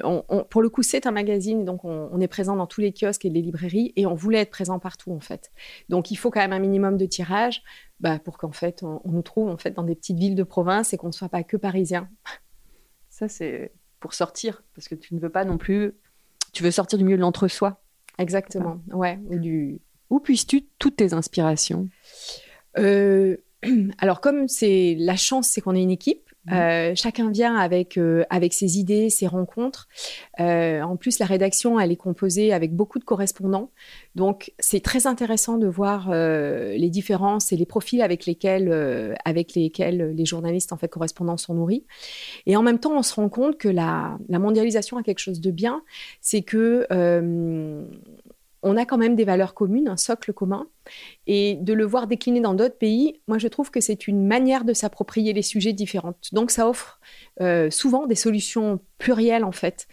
pour 0.50 0.60
le 0.60 0.68
coup, 0.68 0.82
c'est 0.82 1.06
un 1.06 1.12
magazine, 1.12 1.64
donc 1.64 1.82
on, 1.86 2.20
est 2.20 2.28
présent 2.28 2.56
dans 2.56 2.66
tous 2.66 2.82
les 2.82 2.92
kiosques 2.92 3.24
et 3.24 3.30
les 3.30 3.40
librairies, 3.40 3.94
et 3.96 4.04
on 4.04 4.12
voulait 4.12 4.40
être 4.40 4.50
présent 4.50 4.78
partout 4.78 5.10
en 5.10 5.20
fait. 5.20 5.50
Donc 5.88 6.10
il 6.10 6.16
faut 6.16 6.30
quand 6.30 6.40
même 6.40 6.52
un 6.52 6.58
minimum 6.58 6.98
de 6.98 7.06
tirage, 7.06 7.62
bah, 8.00 8.18
pour 8.18 8.36
qu'en 8.36 8.52
fait 8.52 8.82
on, 8.82 9.00
nous 9.06 9.22
trouve 9.22 9.48
en 9.48 9.56
fait 9.56 9.70
dans 9.70 9.82
des 9.82 9.94
petites 9.94 10.18
villes 10.18 10.34
de 10.34 10.42
province 10.42 10.92
et 10.92 10.98
qu'on 10.98 11.06
ne 11.06 11.12
soit 11.12 11.30
pas 11.30 11.42
que 11.42 11.56
parisiens. 11.56 12.10
Ça 13.08 13.28
c'est 13.28 13.72
pour 13.98 14.12
sortir, 14.12 14.62
parce 14.74 14.86
que 14.86 14.94
tu 14.94 15.14
ne 15.14 15.20
veux 15.20 15.30
pas 15.30 15.46
non 15.46 15.56
plus. 15.56 15.94
Tu 16.52 16.62
veux 16.62 16.70
sortir 16.70 16.98
du 16.98 17.04
milieu 17.04 17.16
de 17.16 17.22
l'entre-soi. 17.22 17.80
Exactement. 18.18 18.82
Ouais. 18.92 19.18
Ou 19.30 19.38
du. 19.38 19.80
Où 20.10 20.20
puisses-tu 20.20 20.66
toutes 20.78 20.96
tes 20.96 21.14
inspirations? 21.14 21.88
Euh, 22.76 23.38
Alors 23.98 24.20
comme 24.20 24.48
c'est 24.48 24.96
la 24.98 25.16
chance, 25.16 25.48
c'est 25.48 25.62
qu'on 25.62 25.74
est 25.74 25.82
une 25.82 25.90
équipe. 25.90 26.29
Mmh. 26.50 26.54
Euh, 26.54 26.92
chacun 26.94 27.30
vient 27.30 27.56
avec 27.56 27.96
euh, 27.96 28.24
avec 28.28 28.52
ses 28.52 28.78
idées, 28.78 29.08
ses 29.08 29.26
rencontres. 29.26 29.88
Euh, 30.40 30.82
en 30.82 30.96
plus, 30.96 31.18
la 31.18 31.26
rédaction, 31.26 31.78
elle 31.78 31.92
est 31.92 31.96
composée 31.96 32.52
avec 32.52 32.74
beaucoup 32.74 32.98
de 32.98 33.04
correspondants, 33.04 33.70
donc 34.16 34.52
c'est 34.58 34.82
très 34.82 35.06
intéressant 35.06 35.58
de 35.58 35.66
voir 35.66 36.10
les 36.10 36.90
différences 36.90 37.52
et 37.52 37.56
les 37.56 37.66
profils 37.66 38.02
avec 38.02 38.26
lesquels 38.26 39.16
avec 39.24 39.54
lesquels 39.54 40.14
les 40.14 40.24
journalistes 40.24 40.72
en 40.72 40.76
fait 40.76 40.88
correspondants 40.88 41.36
sont 41.36 41.54
nourris. 41.54 41.84
Et 42.46 42.56
en 42.56 42.62
même 42.62 42.78
temps, 42.78 42.96
on 42.96 43.02
se 43.02 43.14
rend 43.14 43.28
compte 43.28 43.58
que 43.58 43.68
la, 43.68 44.18
la 44.28 44.38
mondialisation 44.38 44.96
a 44.96 45.02
quelque 45.02 45.18
chose 45.18 45.40
de 45.40 45.50
bien, 45.50 45.82
c'est 46.20 46.42
que 46.42 46.86
on 48.62 48.76
a 48.76 48.84
quand 48.84 48.98
même 48.98 49.16
des 49.16 49.24
valeurs 49.24 49.54
communes, 49.54 49.88
un 49.88 49.96
socle 49.96 50.32
commun, 50.32 50.66
et 51.26 51.56
de 51.60 51.72
le 51.72 51.84
voir 51.84 52.06
décliner 52.06 52.40
dans 52.40 52.54
d'autres 52.54 52.76
pays, 52.76 53.20
moi 53.28 53.38
je 53.38 53.48
trouve 53.48 53.70
que 53.70 53.80
c'est 53.80 54.06
une 54.06 54.26
manière 54.26 54.64
de 54.64 54.72
s'approprier 54.72 55.32
les 55.32 55.42
sujets 55.42 55.72
différentes. 55.72 56.28
Donc 56.32 56.50
ça 56.50 56.68
offre 56.68 57.00
euh, 57.40 57.70
souvent 57.70 58.06
des 58.06 58.14
solutions 58.14 58.80
plurielles 58.98 59.44
en 59.44 59.52
fait. 59.52 59.86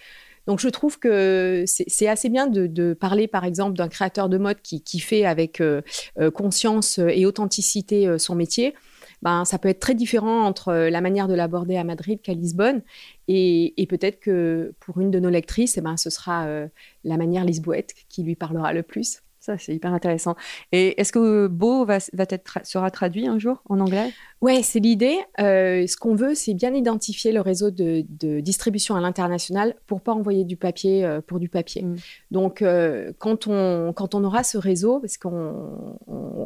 Donc 0.47 0.60
je 0.60 0.69
trouve 0.69 0.97
que 0.97 1.65
c'est 1.65 2.08
assez 2.08 2.30
bien 2.30 2.47
de, 2.47 2.93
parler 2.93 3.27
par 3.27 3.43
exemple 3.43 3.75
d'un 3.75 3.89
créateur 3.89 4.30
de 4.30 4.38
mode 4.38 4.62
qui, 4.62 4.99
fait 4.99 5.25
avec 5.25 5.60
euh, 5.60 5.82
euh, 6.19 6.32
conscience 6.32 6.99
et 6.99 7.25
authenticité 7.25 8.17
son 8.17 8.36
métier 8.36 8.73
ben, 9.21 9.45
ça 9.45 9.58
peut 9.58 9.69
être 9.69 9.80
très 9.80 9.95
différent 9.95 10.43
entre 10.43 10.69
euh, 10.69 10.89
la 10.89 11.01
manière 11.01 11.27
de 11.27 11.34
l'aborder 11.34 11.77
à 11.77 11.84
Madrid 11.84 12.21
qu'à 12.21 12.34
Lisbonne. 12.34 12.82
Et, 13.27 13.73
peut-être 13.89 14.19
que 14.19 14.73
pour 14.80 14.99
une 14.99 15.12
de 15.12 15.19
nos 15.19 15.30
lectrices, 15.30 15.77
eh 15.77 15.82
ben, 15.82 15.97
ce 15.97 16.10
sera 16.10 16.45
euh, 16.45 16.67
la 17.03 17.17
manière 17.17 17.45
lisboète 17.45 17.93
qui 18.10 18.23
lui 18.23 18.36
parlera 18.36 18.73
le 18.73 18.84
plus. 18.84 19.21
Ça, 19.48 19.58
c'est 19.58 19.74
hyper 19.74 19.94
intéressant. 19.94 20.36
Et 20.74 21.00
est-ce 21.00 21.14
que 21.14 21.48
Beau 21.48 21.86
va, 21.86 22.00
va 22.12 22.26
être, 22.30 22.60
sera 22.66 22.92
traduit 22.92 23.28
un 23.28 23.40
jour 23.40 23.64
en 23.70 23.80
anglais? 23.80 24.12
Ouais, 24.42 24.62
c'est 24.62 24.82
l'idée. 24.82 25.20
Euh, 25.40 25.88
ce 25.88 25.96
qu'on 25.96 26.16
veut, 26.16 26.36
c'est 26.36 26.54
bien 26.54 26.74
identifier 26.74 27.32
le 27.32 27.40
réseau 27.40 27.72
de, 27.72 28.04
distribution 28.42 28.98
à 28.98 29.00
l'international 29.00 29.76
pour 29.86 30.02
pas 30.02 30.12
envoyer 30.12 30.44
du 30.44 30.58
papier 30.58 31.06
euh, 31.06 31.22
pour 31.26 31.40
du 31.40 31.48
papier. 31.48 31.84
Mm. 31.84 31.96
Donc, 32.30 32.62
euh, 32.62 33.14
quand, 33.20 33.48
on, 33.48 33.94
quand 33.94 34.16
on 34.16 34.26
aura 34.26 34.44
ce 34.44 34.58
réseau, 34.58 35.00
parce 35.00 35.18
qu'on 35.18 35.88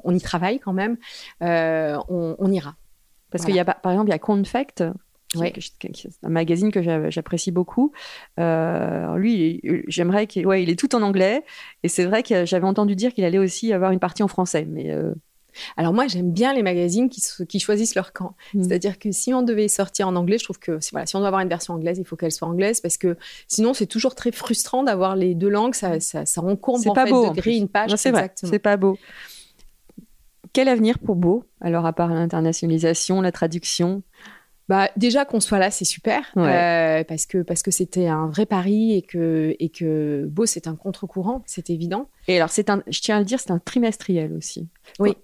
on, 0.04 0.14
y 0.14 0.22
travaille 0.22 0.60
quand 0.60 0.74
même, 0.74 0.98
on, 1.42 2.52
ira. 2.52 2.76
Parce 3.32 3.46
qu'il 3.46 3.56
y 3.56 3.60
a, 3.60 3.66
par 3.66 3.92
exemple, 3.94 4.10
il 4.10 4.14
y 4.14 4.16
a 4.16 4.20
Confect, 4.20 4.84
Ouais. 5.36 5.54
C'est 5.94 6.10
un 6.24 6.30
magazine 6.30 6.72
que 6.72 7.10
j'apprécie 7.10 7.52
beaucoup. 7.52 7.94
Euh, 8.40 9.16
lui, 9.16 9.62
j'aimerais 9.88 10.28
qu'il 10.28 10.46
ouais, 10.46 10.64
il 10.64 10.70
est 10.70 10.76
tout 10.76 10.94
en 10.96 11.02
anglais. 11.02 11.44
Et 11.84 11.88
c'est 11.88 12.06
vrai 12.06 12.24
que 12.24 12.46
j'avais 12.46 12.68
entendu 12.68 12.96
dire 12.96 13.14
qu'il 13.14 13.24
allait 13.24 13.38
aussi 13.38 13.72
avoir 13.72 13.92
une 13.92 14.00
partie 14.00 14.24
en 14.24 14.28
français. 14.28 14.66
Mais 14.68 14.92
euh, 14.92 15.14
Alors 15.78 15.94
moi, 15.94 16.08
j'aime 16.08 16.32
bien 16.32 16.54
les 16.54 16.64
magazines 16.64 17.10
qui, 17.10 17.22
qui 17.48 17.60
choisissent 17.60 17.96
leur 17.96 18.12
camp. 18.12 18.36
Mm. 18.54 18.64
C'est-à-dire 18.64 19.00
que 19.00 19.12
si 19.12 19.34
on 19.34 19.42
devait 19.42 19.70
sortir 19.70 20.08
en 20.08 20.16
anglais, 20.18 20.38
je 20.38 20.44
trouve 20.44 20.60
que 20.60 20.80
voilà, 20.92 21.06
si 21.06 21.16
on 21.16 21.20
doit 21.20 21.30
avoir 21.30 21.42
une 21.42 21.50
version 21.50 21.76
anglaise, 21.76 21.98
il 21.98 22.06
faut 22.06 22.18
qu'elle 22.18 22.34
soit 22.34 22.48
anglaise 22.48 22.82
parce 22.82 22.98
que 22.98 23.18
sinon, 23.48 23.74
c'est 23.74 23.88
toujours 23.88 24.16
très 24.16 24.34
frustrant 24.34 24.84
d'avoir 24.84 25.16
les 25.16 25.34
deux 25.34 25.50
langues. 25.50 25.76
Ça, 25.76 26.02
ça, 26.02 26.26
ça 26.26 26.42
encombre 26.42 26.90
en 26.90 26.94
pas 26.94 27.06
fait, 27.06 27.12
beau, 27.12 27.30
de 27.30 27.36
gris 27.36 27.58
une 27.58 27.70
page. 27.70 27.96
C'est 27.96 28.12
vrai, 28.12 28.32
c'est 28.36 28.60
pas 28.60 28.76
beau. 28.76 28.98
Quel 30.54 30.68
avenir 30.68 31.00
pour 31.00 31.16
Beau 31.16 31.46
Alors, 31.62 31.86
à 31.86 31.94
part 31.94 32.10
l'internationalisation, 32.10 33.22
la 33.22 33.32
traduction? 33.32 34.04
Bah, 34.72 34.90
déjà 34.96 35.26
qu'on 35.26 35.42
soit 35.42 35.60
là, 35.60 35.70
c'est 35.70 35.84
super 35.84 36.32
euh, 36.38 37.04
parce 37.04 37.26
que 37.26 37.40
parce 37.40 37.62
que 37.62 37.72
c'était 37.72 38.08
un 38.08 38.28
vrai 38.28 38.46
pari 38.46 38.94
et 38.94 39.02
que 39.02 39.54
et 39.60 39.68
que 39.68 40.26
Beau 40.30 40.46
c'est 40.46 40.66
un 40.66 40.78
contre-courant, 40.78 41.44
c'est 41.46 41.70
évident. 41.70 42.08
Et 42.30 42.38
alors 42.38 42.52
c'est 42.52 42.70
un, 42.70 42.82
je 42.88 43.02
tiens 43.02 43.18
à 43.18 43.20
le 43.20 43.26
dire, 43.26 43.42
c'est 43.42 43.52
un 43.52 43.60
trimestriel 43.60 44.32
aussi. 44.32 44.70
Oui. 44.98 45.18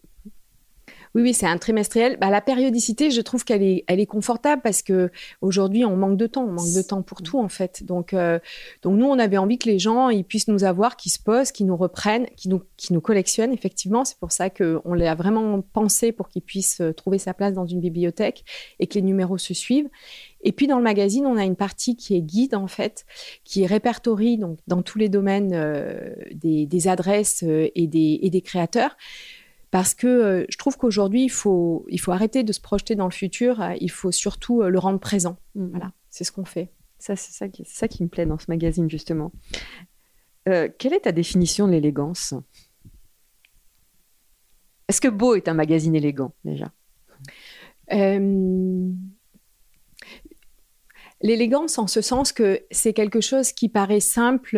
Oui, 1.15 1.21
oui, 1.21 1.33
c'est 1.33 1.45
un 1.45 1.57
trimestriel. 1.57 2.17
Bah, 2.19 2.29
la 2.29 2.41
périodicité, 2.41 3.11
je 3.11 3.21
trouve 3.21 3.43
qu'elle 3.43 3.63
est, 3.63 3.83
elle 3.87 3.99
est 3.99 4.05
confortable 4.05 4.61
parce 4.61 4.81
que 4.81 5.09
aujourd'hui, 5.41 5.85
on 5.85 5.95
manque 5.95 6.17
de 6.17 6.27
temps, 6.27 6.43
on 6.43 6.51
manque 6.51 6.73
de 6.73 6.81
temps 6.81 7.01
pour 7.01 7.21
tout 7.21 7.39
en 7.39 7.49
fait. 7.49 7.83
Donc, 7.83 8.13
euh, 8.13 8.39
donc 8.81 8.97
nous, 8.97 9.05
on 9.05 9.17
avait 9.19 9.37
envie 9.37 9.57
que 9.57 9.69
les 9.69 9.79
gens 9.79 10.09
ils 10.09 10.23
puissent 10.23 10.47
nous 10.47 10.63
avoir, 10.63 10.97
qui 10.97 11.09
se 11.09 11.19
posent, 11.19 11.51
qui 11.51 11.63
nous 11.63 11.77
reprennent, 11.77 12.27
qui 12.35 12.49
nous, 12.49 12.61
qui 12.75 12.93
nous 12.93 13.01
collectionnent. 13.01 13.53
Effectivement, 13.53 14.05
c'est 14.05 14.17
pour 14.17 14.31
ça 14.31 14.49
qu'on 14.49 14.93
l'a 14.93 15.15
vraiment 15.15 15.61
pensé 15.61 16.11
pour 16.11 16.29
qu'ils 16.29 16.41
puissent 16.41 16.81
euh, 16.81 16.93
trouver 16.93 17.17
sa 17.17 17.33
place 17.33 17.53
dans 17.53 17.65
une 17.65 17.79
bibliothèque 17.79 18.43
et 18.79 18.87
que 18.87 18.95
les 18.95 19.01
numéros 19.01 19.37
se 19.37 19.53
suivent. 19.53 19.89
Et 20.41 20.51
puis 20.51 20.67
dans 20.67 20.77
le 20.77 20.83
magazine, 20.83 21.25
on 21.25 21.37
a 21.37 21.43
une 21.43 21.55
partie 21.55 21.95
qui 21.95 22.15
est 22.15 22.21
guide 22.21 22.55
en 22.55 22.67
fait, 22.67 23.05
qui 23.43 23.65
répertorie 23.65 24.37
donc 24.37 24.59
dans 24.67 24.81
tous 24.81 24.97
les 24.97 25.09
domaines 25.09 25.51
euh, 25.53 26.13
des, 26.33 26.87
adresses 26.87 27.43
et 27.43 27.87
des, 27.87 28.19
et 28.21 28.29
des 28.29 28.41
créateurs 28.41 28.95
parce 29.71 29.93
que 29.93 30.07
euh, 30.07 30.45
je 30.49 30.57
trouve 30.57 30.77
qu'aujourd'hui, 30.77 31.23
il 31.23 31.29
faut, 31.29 31.85
il 31.89 31.99
faut 31.99 32.11
arrêter 32.11 32.43
de 32.43 32.53
se 32.53 32.61
projeter 32.61 32.95
dans 32.95 33.05
le 33.05 33.11
futur, 33.11 33.61
euh, 33.61 33.73
il 33.79 33.91
faut 33.91 34.11
surtout 34.11 34.61
euh, 34.61 34.69
le 34.69 34.79
rendre 34.79 34.99
présent. 34.99 35.37
Mmh. 35.55 35.67
Voilà, 35.67 35.91
c'est 36.09 36.23
ce 36.23 36.31
qu'on 36.31 36.45
fait. 36.45 36.71
Ça, 36.99 37.15
c'est 37.15 37.31
ça, 37.31 37.49
qui, 37.49 37.63
ça 37.65 37.87
qui 37.87 38.03
me 38.03 38.07
plaît 38.07 38.25
dans 38.25 38.39
ce 38.39 38.45
magazine, 38.47 38.89
justement. 38.89 39.31
quelle 40.45 40.93
est 40.93 41.01
ta 41.01 41.11
définition 41.11 41.67
de 41.67 41.73
l'élégance? 41.73 42.33
Est-ce 44.87 45.01
que 45.01 45.09
Beau 45.09 45.35
est 45.35 45.47
un 45.47 45.53
magazine 45.53 45.95
élégant, 45.95 46.33
déjà? 46.43 46.71
L'élégance 51.21 51.77
en 51.77 51.87
ce 51.87 52.01
sens 52.01 52.31
que 52.31 52.61
c'est 52.71 52.93
quelque 52.93 53.21
chose 53.21 53.51
qui 53.51 53.69
paraît 53.69 53.99
simple 53.99 54.57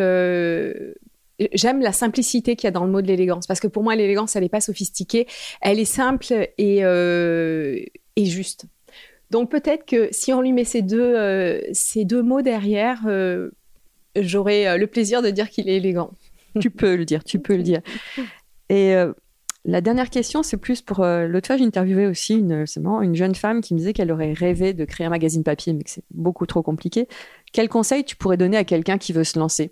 j'aime 1.52 1.80
la 1.80 1.92
simplicité 1.92 2.56
qu'il 2.56 2.66
y 2.66 2.68
a 2.68 2.70
dans 2.70 2.84
le 2.84 2.90
mot 2.90 3.02
de 3.02 3.06
l'élégance 3.06 3.46
parce 3.46 3.60
que 3.60 3.66
pour 3.66 3.82
moi 3.82 3.96
l'élégance 3.96 4.36
elle 4.36 4.42
n'est 4.42 4.48
pas 4.48 4.60
sophistiquée, 4.60 5.26
elle 5.60 5.78
est 5.78 5.84
simple 5.84 6.48
et, 6.58 6.84
euh, 6.84 7.82
et 8.16 8.24
juste. 8.24 8.66
Donc 9.30 9.50
peut-être 9.50 9.86
que 9.86 10.08
si 10.10 10.32
on 10.32 10.40
lui 10.40 10.52
met 10.52 10.64
ces 10.64 10.82
deux, 10.82 11.00
euh, 11.00 11.60
ces 11.72 12.04
deux 12.04 12.22
mots 12.22 12.42
derrière, 12.42 13.02
euh, 13.06 13.50
j'aurai 14.16 14.76
le 14.76 14.86
plaisir 14.86 15.22
de 15.22 15.30
dire 15.30 15.48
qu'il 15.50 15.68
est 15.68 15.76
élégant. 15.76 16.10
tu 16.60 16.70
peux 16.70 16.96
le 16.96 17.04
dire, 17.04 17.22
tu 17.22 17.38
peux 17.38 17.56
le 17.56 17.62
dire. 17.62 17.80
Et 18.68 18.94
la 19.64 19.80
dernière 19.80 20.10
question, 20.10 20.42
c'est 20.42 20.56
plus 20.56 20.82
pour 20.82 21.04
l'autre 21.04 21.46
fois, 21.46 21.56
j'interviewais 21.56 22.06
aussi 22.06 22.34
une, 22.34 22.64
une 23.02 23.14
jeune 23.14 23.34
femme 23.36 23.60
qui 23.60 23.74
me 23.74 23.78
disait 23.78 23.92
qu'elle 23.92 24.10
aurait 24.10 24.32
rêvé 24.32 24.74
de 24.74 24.84
créer 24.84 25.06
un 25.06 25.10
magazine 25.10 25.44
papier, 25.44 25.72
mais 25.72 25.84
que 25.84 25.90
c'est 25.90 26.04
beaucoup 26.10 26.46
trop 26.46 26.62
compliqué. 26.62 27.06
Quel 27.52 27.68
conseil 27.68 28.04
tu 28.04 28.16
pourrais 28.16 28.36
donner 28.36 28.56
à 28.56 28.64
quelqu'un 28.64 28.98
qui 28.98 29.12
veut 29.12 29.24
se 29.24 29.38
lancer 29.38 29.70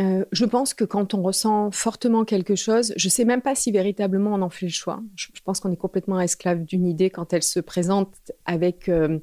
euh, 0.00 0.21
je 0.32 0.46
pense 0.46 0.72
que 0.72 0.84
quand 0.84 1.12
on 1.12 1.22
ressent 1.22 1.70
fortement 1.70 2.24
quelque 2.24 2.56
chose, 2.56 2.94
je 2.96 3.06
ne 3.06 3.10
sais 3.10 3.26
même 3.26 3.42
pas 3.42 3.54
si 3.54 3.70
véritablement 3.70 4.34
on 4.34 4.42
en 4.42 4.48
fait 4.48 4.66
le 4.66 4.72
choix. 4.72 5.02
Je, 5.14 5.28
pense 5.44 5.60
qu'on 5.60 5.70
est 5.70 5.76
complètement 5.76 6.18
esclave 6.20 6.64
d'une 6.64 6.86
idée 6.86 7.10
quand 7.10 7.34
elle 7.34 7.42
se 7.42 7.60
présente 7.60 8.14
avec 8.46 8.88
euh, 8.88 9.18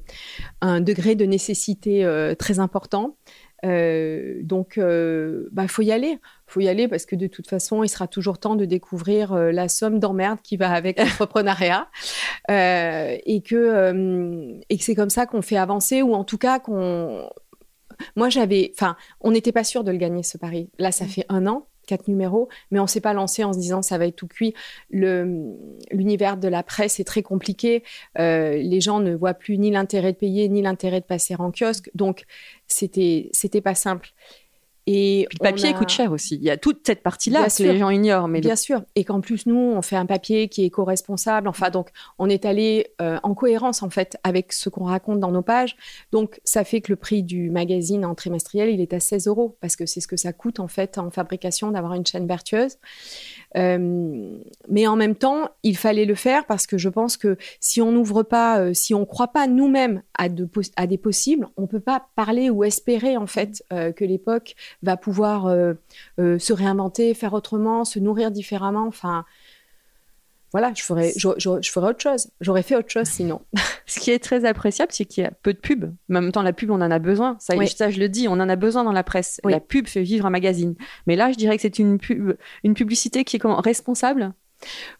un 0.60 0.80
degré 0.80 1.16
de 1.16 1.24
nécessité 1.24 2.04
euh, 2.04 2.36
très 2.36 2.60
important. 2.60 3.16
donc, 3.64 4.76
il 4.76 5.48
bah, 5.50 5.66
faut 5.66 5.82
y 5.82 5.90
aller. 5.90 6.18
faut 6.46 6.60
y 6.60 6.68
aller 6.68 6.86
parce 6.86 7.06
que 7.06 7.16
de 7.16 7.26
toute 7.26 7.48
façon, 7.48 7.82
il 7.82 7.88
sera 7.88 8.06
toujours 8.06 8.38
temps 8.38 8.54
de 8.54 8.64
découvrir 8.64 9.34
la 9.34 9.68
somme 9.68 9.98
d'emmerde 9.98 10.38
qui 10.42 10.56
va 10.56 10.70
avec 10.70 10.98
l'entrepreneuriat 11.02 11.88
et 12.48 13.42
que, 13.44 14.60
et 14.68 14.78
que 14.78 14.84
c'est 14.84 14.94
comme 14.94 15.10
ça 15.10 15.26
qu'on 15.26 15.42
fait 15.42 15.58
avancer 15.58 16.02
ou 16.02 16.14
en 16.14 16.24
tout 16.24 16.38
cas 16.38 16.60
qu'on 16.60 17.28
moi, 18.16 18.28
j'avais, 18.28 18.72
enfin, 18.74 18.96
on 19.20 19.30
n'était 19.30 19.52
pas 19.52 19.64
sûr 19.64 19.84
de 19.84 19.90
le 19.90 19.98
gagner 19.98 20.22
ce 20.22 20.38
pari. 20.38 20.70
Là, 20.78 20.92
ça 20.92 21.04
mm. 21.04 21.08
fait 21.08 21.26
un 21.28 21.46
an, 21.46 21.66
quatre 21.86 22.08
numéros, 22.08 22.48
mais 22.70 22.78
on 22.78 22.86
s'est 22.86 23.00
pas 23.00 23.12
lancé 23.12 23.42
en 23.42 23.52
se 23.52 23.58
disant 23.58 23.82
ça 23.82 23.98
va 23.98 24.06
être 24.06 24.16
tout 24.16 24.28
cuit. 24.28 24.54
l'univers 24.90 26.36
de 26.36 26.48
la 26.48 26.62
presse 26.62 27.00
est 27.00 27.04
très 27.04 27.22
compliqué. 27.22 27.82
Euh, 28.18 28.56
les 28.56 28.80
gens 28.80 29.00
ne 29.00 29.14
voient 29.14 29.34
plus 29.34 29.58
ni 29.58 29.70
l'intérêt 29.70 30.12
de 30.12 30.18
payer 30.18 30.48
ni 30.48 30.62
l'intérêt 30.62 31.00
de 31.00 31.06
passer 31.06 31.34
en 31.36 31.50
kiosque, 31.50 31.90
donc 31.94 32.24
c'était 32.66 33.28
c'était 33.32 33.60
pas 33.60 33.74
simple. 33.74 34.10
Et 34.92 35.28
le 35.30 35.38
papier 35.38 35.72
coûte 35.72 35.88
cher 35.88 36.10
aussi. 36.10 36.34
Il 36.34 36.42
y 36.42 36.50
a 36.50 36.56
toute 36.56 36.80
cette 36.84 37.04
partie-là 37.04 37.46
que 37.46 37.62
les 37.62 37.78
gens 37.78 37.90
ignorent. 37.90 38.26
Mais 38.26 38.40
bien 38.40 38.56
sûr. 38.56 38.82
Et 38.96 39.04
qu'en 39.04 39.20
plus, 39.20 39.46
nous, 39.46 39.54
on 39.54 39.82
fait 39.82 39.94
un 39.94 40.04
papier 40.04 40.48
qui 40.48 40.62
est 40.62 40.66
éco-responsable. 40.66 41.46
Enfin, 41.46 41.70
donc, 41.70 41.90
on 42.18 42.28
est 42.28 42.44
allé 42.44 42.88
euh, 43.00 43.20
en 43.22 43.34
cohérence, 43.34 43.84
en 43.84 43.90
fait, 43.90 44.18
avec 44.24 44.52
ce 44.52 44.68
qu'on 44.68 44.86
raconte 44.86 45.20
dans 45.20 45.30
nos 45.30 45.42
pages. 45.42 45.76
Donc, 46.10 46.40
ça 46.42 46.64
fait 46.64 46.80
que 46.80 46.90
le 46.90 46.96
prix 46.96 47.22
du 47.22 47.50
magazine 47.50 48.04
en 48.04 48.16
trimestriel, 48.16 48.68
il 48.68 48.80
est 48.80 48.92
à 48.92 48.98
16 48.98 49.28
euros. 49.28 49.56
Parce 49.60 49.76
que 49.76 49.86
c'est 49.86 50.00
ce 50.00 50.08
que 50.08 50.16
ça 50.16 50.32
coûte, 50.32 50.58
en 50.58 50.66
fait, 50.66 50.98
en 50.98 51.12
fabrication 51.12 51.70
d'avoir 51.70 51.94
une 51.94 52.04
chaîne 52.04 52.26
vertueuse. 52.26 52.78
Euh, 53.56 54.38
mais 54.68 54.88
en 54.88 54.96
même 54.96 55.14
temps, 55.14 55.50
il 55.62 55.76
fallait 55.76 56.04
le 56.04 56.16
faire 56.16 56.46
parce 56.46 56.66
que 56.66 56.78
je 56.78 56.88
pense 56.88 57.16
que 57.16 57.36
si 57.60 57.80
on 57.80 57.92
n'ouvre 57.92 58.24
pas, 58.24 58.60
euh, 58.60 58.74
si 58.74 58.92
on 58.92 59.00
ne 59.00 59.04
croit 59.04 59.28
pas 59.28 59.46
nous-mêmes 59.46 60.02
à, 60.18 60.28
à, 60.76 60.86
des 60.86 60.98
possibles, 60.98 61.48
on 61.56 61.62
ne 61.62 61.66
peut 61.68 61.80
pas 61.80 62.08
parler 62.16 62.50
ou 62.50 62.64
espérer, 62.64 63.16
en 63.16 63.26
fait, 63.26 63.62
que 63.70 64.04
l'époque 64.04 64.56
va 64.82 64.96
pouvoir 64.96 65.46
euh, 65.46 65.74
euh, 66.18 66.38
se 66.38 66.52
réinventer, 66.52 67.14
faire 67.14 67.34
autrement, 67.34 67.84
se 67.84 67.98
nourrir 67.98 68.30
différemment. 68.30 68.86
Enfin, 68.86 69.24
voilà, 70.52 70.72
je 70.74 70.82
ferais, 70.82 71.12
je, 71.16 71.28
autre 71.28 72.00
chose. 72.00 72.30
J'aurais 72.40 72.62
fait 72.62 72.76
autre 72.76 72.90
chose 72.90 73.06
sinon. 73.06 73.42
Ce 73.86 74.00
qui 74.00 74.10
est 74.10 74.18
très 74.18 74.44
appréciable, 74.44 74.92
c'est 74.92 75.04
qu'il 75.04 75.22
y 75.24 75.26
a 75.26 75.30
peu 75.30 75.52
de 75.52 75.58
pubs. 75.58 75.92
Mais 76.08 76.18
en 76.18 76.22
même 76.22 76.32
temps, 76.32 76.42
la 76.42 76.52
pub, 76.52 76.70
on 76.70 76.80
en 76.80 76.90
a 76.90 76.98
besoin. 76.98 77.36
Ça, 77.38 77.54
ça, 77.66 77.90
je 77.90 78.00
le 78.00 78.08
dis, 78.08 78.28
on 78.28 78.32
en 78.32 78.48
a 78.48 78.56
besoin 78.56 78.84
dans 78.84 78.92
la 78.92 79.04
presse. 79.04 79.40
La 79.44 79.60
pub 79.60 79.86
fait 79.86 80.02
vivre 80.02 80.26
un 80.26 80.30
magazine. 80.30 80.74
Mais 81.06 81.16
là, 81.16 81.30
je 81.30 81.36
dirais 81.36 81.56
que 81.56 81.62
c'est 81.62 81.78
une, 81.78 81.98
pub, 81.98 82.36
une 82.64 82.74
publicité 82.74 83.24
qui 83.24 83.36
est 83.36 83.38
comment, 83.38 83.60
responsable 83.60 84.32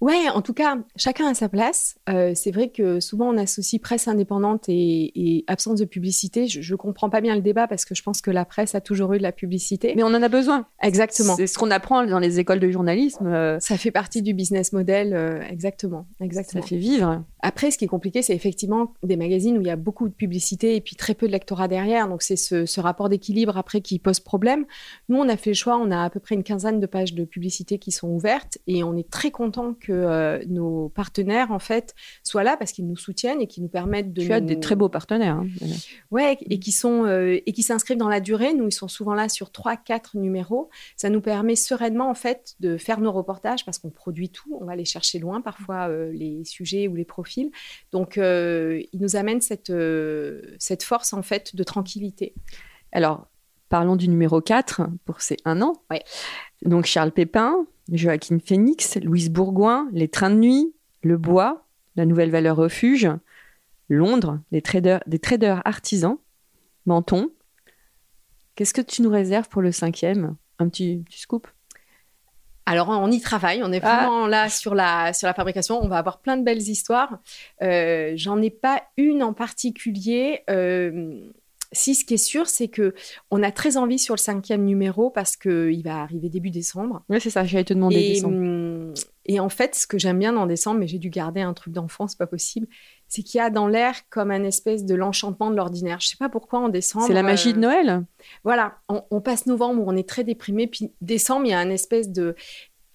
Ouais, 0.01 0.29
en 0.33 0.43
tout 0.43 0.55
cas, 0.55 0.79
chacun 0.97 1.27
a 1.29 1.35
sa 1.35 1.49
place. 1.49 1.97
Euh, 2.09 2.33
c'est 2.35 2.51
vrai 2.51 2.69
que 2.69 3.01
souvent 3.01 3.29
on 3.29 3.37
associe 3.37 3.81
presse 3.81 4.09
indépendante 4.09 4.65
et, 4.69 5.45
absence 5.47 5.81
de 5.81 5.85
publicité. 5.85 6.47
Je, 6.47 6.73
ne 6.73 6.77
comprends 6.77 7.11
pas 7.11 7.21
bien 7.21 7.35
le 7.35 7.43
débat 7.43 7.67
parce 7.67 7.85
que 7.85 7.95
je 7.95 8.03
pense 8.03 8.21
que 8.21 8.31
la 8.31 8.45
presse 8.45 8.75
a 8.75 8.81
toujours 8.81 9.13
eu 9.15 9.19
de 9.19 9.23
la 9.23 9.33
publicité. 9.33 9.93
Mais 9.97 10.03
on 10.03 10.09
en 10.09 10.23
a 10.23 10.29
besoin. 10.29 10.67
Exactement. 10.83 11.37
C'est 11.37 11.47
ce 11.47 11.59
qu'on 11.59 11.71
apprend 11.71 12.05
dans 12.05 12.19
les 12.19 12.39
écoles 12.39 12.61
de 12.61 12.71
journalisme. 12.71 13.27
Euh. 13.27 13.59
Ça 13.61 13.77
fait 13.77 13.91
partie 13.91 14.23
du 14.23 14.35
business 14.35 14.73
model. 14.73 15.15
Euh, 15.15 15.41
exactement. 15.49 16.07
Exactement. 16.21 16.63
Ça 16.63 16.69
fait 16.69 16.77
vivre. 16.77 17.23
Après, 17.41 17.71
ce 17.71 17.79
qui 17.79 17.85
est 17.85 17.89
compliqué, 17.89 18.23
c'est 18.23 18.35
effectivement 18.35 18.95
des 19.03 19.17
magazines 19.17 19.59
où 19.59 19.61
il 19.61 19.67
y 19.67 19.71
a 19.71 19.77
beaucoup 19.77 20.09
de 20.09 20.15
publicité 20.15 20.77
et 20.77 20.81
puis 20.81 20.97
très 20.97 21.15
peu 21.15 21.27
de 21.27 21.33
lectorat 21.33 21.69
derrière. 21.69 22.09
Donc 22.09 22.23
c'est 22.23 22.37
ce, 22.37 22.67
ce, 22.67 22.81
rapport 22.81 23.09
d'équilibre 23.09 23.59
après 23.59 23.81
qui 23.81 23.99
pose 23.99 24.21
problème. 24.21 24.65
Nous, 25.09 25.19
on 25.19 25.29
a 25.29 25.37
fait 25.37 25.51
le 25.51 25.55
choix. 25.55 25.77
On 25.79 25.91
a 25.91 26.05
à 26.05 26.11
peu 26.11 26.21
près 26.21 26.35
une 26.35 26.45
quinzaine 26.45 26.81
de 26.81 26.87
pages 26.87 27.15
de 27.15 27.25
publicité 27.25 27.79
qui 27.79 27.93
sont 27.93 28.09
ouvertes 28.09 28.59
et 28.67 28.83
on 28.83 28.97
est 28.97 29.09
très 29.09 29.31
content 29.31 29.50
que 29.51 29.93
euh, 29.93 30.43
nos 30.49 30.89
partenaires, 30.89 31.51
en 31.51 31.59
fait, 31.59 31.95
soient 32.23 32.45
là 32.45 32.57
parce 32.57 32.73
qu'ils 32.73 32.87
nous 32.87 32.97
soutiennent 32.97 33.41
et 33.41 33.47
qui 33.47 33.61
nous 33.61 33.69
permettent 33.69 34.13
de. 34.13 34.23
Tu 34.23 34.33
as 34.33 34.41
des 34.41 34.61
très 34.61 34.77
beaux 34.77 34.89
partenaires. 34.89 35.37
Hein, 35.37 35.49
ouais, 36.11 36.39
et 36.41 36.59
qui 36.59 36.73
sont 36.73 37.05
euh, 37.05 37.39
et 37.45 37.53
qui 37.53 37.63
s'inscrivent 37.63 37.99
dans 37.99 38.09
la 38.09 38.21
durée. 38.21 38.55
Nous, 38.55 38.69
ils 38.69 38.73
sont 38.73 38.89
souvent 38.89 39.15
là 39.15 39.29
sur 39.29 39.51
trois, 39.53 39.77
quatre 39.77 40.17
numéros. 40.17 40.71
Ça 40.97 41.11
nous 41.11 41.21
permet 41.21 41.57
sereinement, 41.57 42.11
en 42.11 42.15
fait, 42.15 42.55
de 42.61 42.77
faire 42.77 43.01
nos 43.01 43.13
reportages 43.13 43.65
parce 43.65 43.79
qu'on 43.79 43.91
produit 43.91 44.31
tout. 44.31 44.57
On 44.61 44.65
va 44.65 44.73
aller 44.73 44.85
chercher 44.85 45.19
loin 45.19 45.41
parfois 45.41 45.89
euh, 45.89 46.11
les 46.13 46.45
sujets 46.45 46.89
ou 46.89 46.95
les 46.95 47.05
profils. 47.05 47.51
Donc, 47.93 48.17
ils 48.17 48.89
nous 49.01 49.17
amènent 49.17 49.41
cette 49.41 49.73
cette 50.59 50.83
force, 50.83 51.13
en 51.13 51.23
fait, 51.23 51.55
de 51.55 51.63
tranquillité. 51.65 52.35
Alors, 52.93 53.29
parlons 53.71 53.97
du 53.97 54.09
numéro 54.09 54.43
4 54.43 54.83
pour 55.07 55.23
ces 55.23 55.39
un 55.47 55.63
an. 55.63 55.83
Ouais. 55.91 56.03
Donc 56.63 56.85
Charles 56.85 57.13
Pépin, 57.13 57.67
Joaquin 57.91 58.39
Phoenix, 58.45 58.97
Louise 59.03 59.31
Bourgoin, 59.31 59.89
Les 59.93 60.09
Trains 60.09 60.31
de 60.31 60.37
Nuit, 60.37 60.75
Le 61.03 61.17
Bois, 61.17 61.67
La 61.97 62.07
Nouvelle 62.07 62.31
Valeur 62.31 62.57
Refuge, 62.57 63.09
Londres, 63.89 64.41
des 64.53 64.63
traders, 64.63 65.03
des 65.07 65.19
traders 65.19 65.63
artisans, 65.67 66.17
Menton. 66.87 67.31
Qu'est-ce 68.55 68.75
que 68.75 68.81
tu 68.81 69.03
nous 69.03 69.11
réserves 69.11 69.49
pour 69.49 69.63
le 69.63 69.73
cinquième? 69.73 70.37
Un 70.59 70.69
petit, 70.69 71.05
scoop? 71.11 71.49
Alors, 72.67 72.89
on 72.89 73.11
y 73.11 73.21
travaille, 73.21 73.63
on 73.65 73.73
est 73.73 73.81
ah. 73.83 73.97
vraiment 73.97 74.27
là 74.27 74.49
sur 74.49 74.75
la, 74.75 75.13
sur 75.13 75.27
la 75.27 75.35
fabrication. 75.35 75.83
On 75.83 75.89
va 75.89 75.99
avoir 75.99 76.21
plein 76.21 76.37
de 76.37 76.45
belles 76.45 76.59
histoires. 76.59 77.19
Euh, 77.63 78.13
j'en 78.15 78.41
ai 78.41 78.51
pas 78.51 78.83
une 78.97 79.23
en 79.23 79.33
particulier. 79.33 80.45
Euh, 80.51 81.31
si 81.73 81.95
ce 81.95 82.05
qui 82.05 82.15
est 82.15 82.19
sûr, 82.19 82.49
c'est 82.49 82.69
que 82.69 82.95
on 83.31 83.43
a 83.43 83.53
très 83.53 83.77
envie 83.77 83.99
sur 83.99 84.15
le 84.15 84.21
cinquième 84.21 84.65
numéro 84.65 85.11
parce 85.11 85.37
qu'il 85.37 85.83
va 85.85 86.01
arriver 86.01 86.29
début 86.29 86.51
décembre. 86.51 87.03
Oui, 87.09 87.21
c'est 87.21 87.31
ça, 87.31 87.45
j'allais 87.45 87.65
te 87.65 87.75
demander 87.75 87.97
et, 87.97 88.13
décembre. 88.15 88.37
Hum, 88.37 88.95
et 89.27 89.39
en 89.39 89.49
fait, 89.49 89.77
ce 89.77 89.87
que 89.87 89.99
j'aime 89.99 90.19
bien 90.19 90.33
dans 90.33 90.47
décembre, 90.47 90.81
mais 90.81 90.89
j'ai 90.89 90.99
dû 90.99 91.11
garder 91.11 91.41
un 91.41 91.55
truc 91.55 91.73
d'enfant, 91.73 92.09
c'est 92.09 92.19
pas 92.19 92.27
possible, 92.27 92.67
c'est 93.07 93.23
qu'il 93.23 93.39
y 93.39 93.41
a 93.41 93.51
dans 93.51 93.69
l'air 93.69 93.95
comme 94.09 94.31
un 94.31 94.43
espèce 94.43 94.85
de 94.85 94.95
l'enchantement 94.95 95.51
de 95.51 95.57
l'ordinaire. 95.57 96.01
Je 96.01 96.09
sais 96.09 96.17
pas 96.17 96.29
pourquoi 96.29 96.59
en 96.59 96.69
décembre. 96.69 97.07
C'est 97.07 97.15
la 97.15 97.23
magie 97.23 97.53
de 97.53 97.59
euh, 97.59 97.63
Noël. 97.63 98.05
Voilà, 98.43 98.79
on, 98.89 99.05
on, 99.11 99.21
passe 99.21 99.47
novembre 99.47 99.83
où 99.83 99.91
on 99.91 99.97
est 99.97 100.09
très 100.09 100.25
déprimé, 100.25 100.67
puis 100.67 100.93
décembre, 101.01 101.47
il 101.47 101.51
y 101.51 101.55
a 101.55 101.59
un 101.61 101.71
espèce 101.71 102.11
de. 102.11 102.35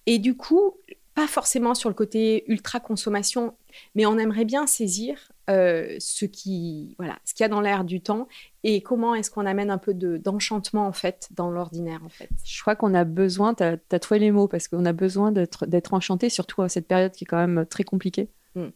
Et 0.04 0.18
du 0.18 0.36
coup, 0.36 0.74
pas 1.16 1.26
forcément 1.26 1.74
sur 1.74 1.88
le 1.88 1.94
côté 1.94 2.44
ultra 2.46 2.78
consommation, 2.78 3.56
mais 3.94 4.04
on 4.04 4.18
aimerait 4.18 4.44
bien 4.44 4.66
saisir 4.66 5.32
euh, 5.48 5.96
ce 5.98 6.26
qui 6.26 6.94
voilà 6.98 7.18
ce 7.24 7.32
qu'il 7.32 7.42
y 7.42 7.46
a 7.46 7.48
dans 7.48 7.62
l'air 7.62 7.84
du 7.84 8.02
temps 8.02 8.28
et 8.64 8.82
comment 8.82 9.14
est-ce 9.14 9.30
qu'on 9.30 9.46
amène 9.46 9.70
un 9.70 9.78
peu 9.78 9.94
d'enchantement 9.94 10.86
en 10.86 10.92
fait 10.92 11.28
dans 11.30 11.50
l'ordinaire 11.50 12.02
en 12.04 12.10
fait. 12.10 12.28
Je 12.44 12.60
crois 12.60 12.76
qu'on 12.76 12.92
a 12.92 13.04
besoin, 13.04 13.54
tu 13.54 13.62
as, 13.62 13.98
trouvé 13.98 14.20
les 14.20 14.30
mots 14.30 14.46
parce 14.46 14.68
qu'on 14.68 14.84
a 14.84 14.92
besoin 14.92 15.32
d'être 15.32 15.94
enchanté 15.94 16.28
surtout 16.28 16.60
à 16.60 16.68
cette 16.68 16.86
période 16.86 17.12
qui 17.12 17.24
est 17.24 17.26
quand 17.26 17.38
même 17.38 17.64
très 17.64 17.84
compliquée. 17.84 18.28
Mm. 18.54 18.66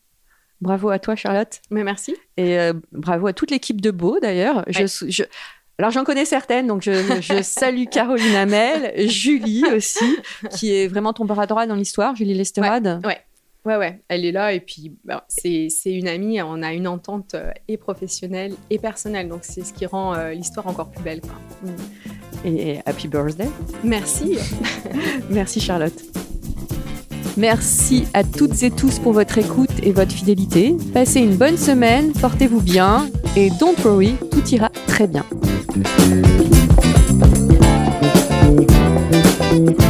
Bravo 0.63 0.89
à 0.89 0.99
toi 0.99 1.17
Charlotte. 1.17 1.61
Mais 1.71 1.85
merci. 1.85 2.17
Et 2.39 2.59
euh, 2.59 2.73
bravo 2.93 3.27
à 3.27 3.35
toute 3.35 3.51
l'équipe 3.51 3.83
de 3.83 3.91
Beau 3.91 4.19
d'ailleurs. 4.19 4.65
Je, 4.69 5.25
alors 5.81 5.93
j'en 5.93 6.05
connais 6.05 6.27
certaines, 6.27 6.67
donc 6.67 6.83
je, 6.83 7.41
salue 7.43 7.85
Caroline 7.91 8.35
Hamel, 8.35 9.09
Julie 9.09 9.65
aussi, 9.75 10.19
qui 10.51 10.75
est 10.75 10.89
vraiment 10.89 11.15
ton 11.15 11.25
bras 11.25 11.47
droit 11.47 11.65
dans 11.65 11.75
l'histoire, 11.75 12.15
Julie 12.15 12.35
Lesterade. 12.35 13.01
Ouais, 13.03 13.17
ouais, 13.65 13.77
ouais, 13.79 14.03
elle 14.09 14.27
est 14.27 14.33
là 14.33 14.53
et 14.53 14.61
puis 14.61 14.95
bah, 15.07 15.25
c'est 15.29 15.71
une 15.87 16.07
amie, 16.07 16.43
on 16.43 16.63
a 16.63 16.75
une 16.75 16.87
entente 16.87 17.35
euh, 17.35 17.51
et 17.67 17.79
professionnelle 17.79 18.53
et 18.69 18.79
personnelle, 18.79 19.31
donc 19.31 19.41
c'est 19.41 19.65
ce 19.65 19.73
qui 19.73 19.87
rend 19.87 20.15
euh, 20.15 20.33
l'histoire 20.33 20.67
encore 20.67 20.91
plus 20.91 21.03
belle. 21.03 21.23
Quoi. 21.23 21.33
Mm. 21.63 22.47
Et 22.47 22.81
happy 22.85 23.09
birthday. 23.09 23.49
Merci. 23.83 24.37
Merci 25.31 25.61
Charlotte. 25.61 25.99
Merci 27.39 28.05
à 28.13 28.23
toutes 28.23 28.63
et 28.65 28.71
tous 28.71 28.99
pour 28.99 29.15
votre 29.15 29.39
écoute 29.39 29.71
et 29.83 29.93
votre 29.93 30.13
fidélité. 30.13 30.77
Passez 30.93 31.21
une 31.21 31.37
bonne 31.37 31.57
semaine, 31.57 32.13
portez-vous 32.13 32.61
bien 32.61 33.09
et 33.35 33.49
don't 33.59 33.77
worry, 33.83 34.17
tout 34.31 34.47
ira 34.51 34.69
très 34.87 35.07
bien. 35.07 35.25
thank 35.73 35.87
you. 39.81 39.90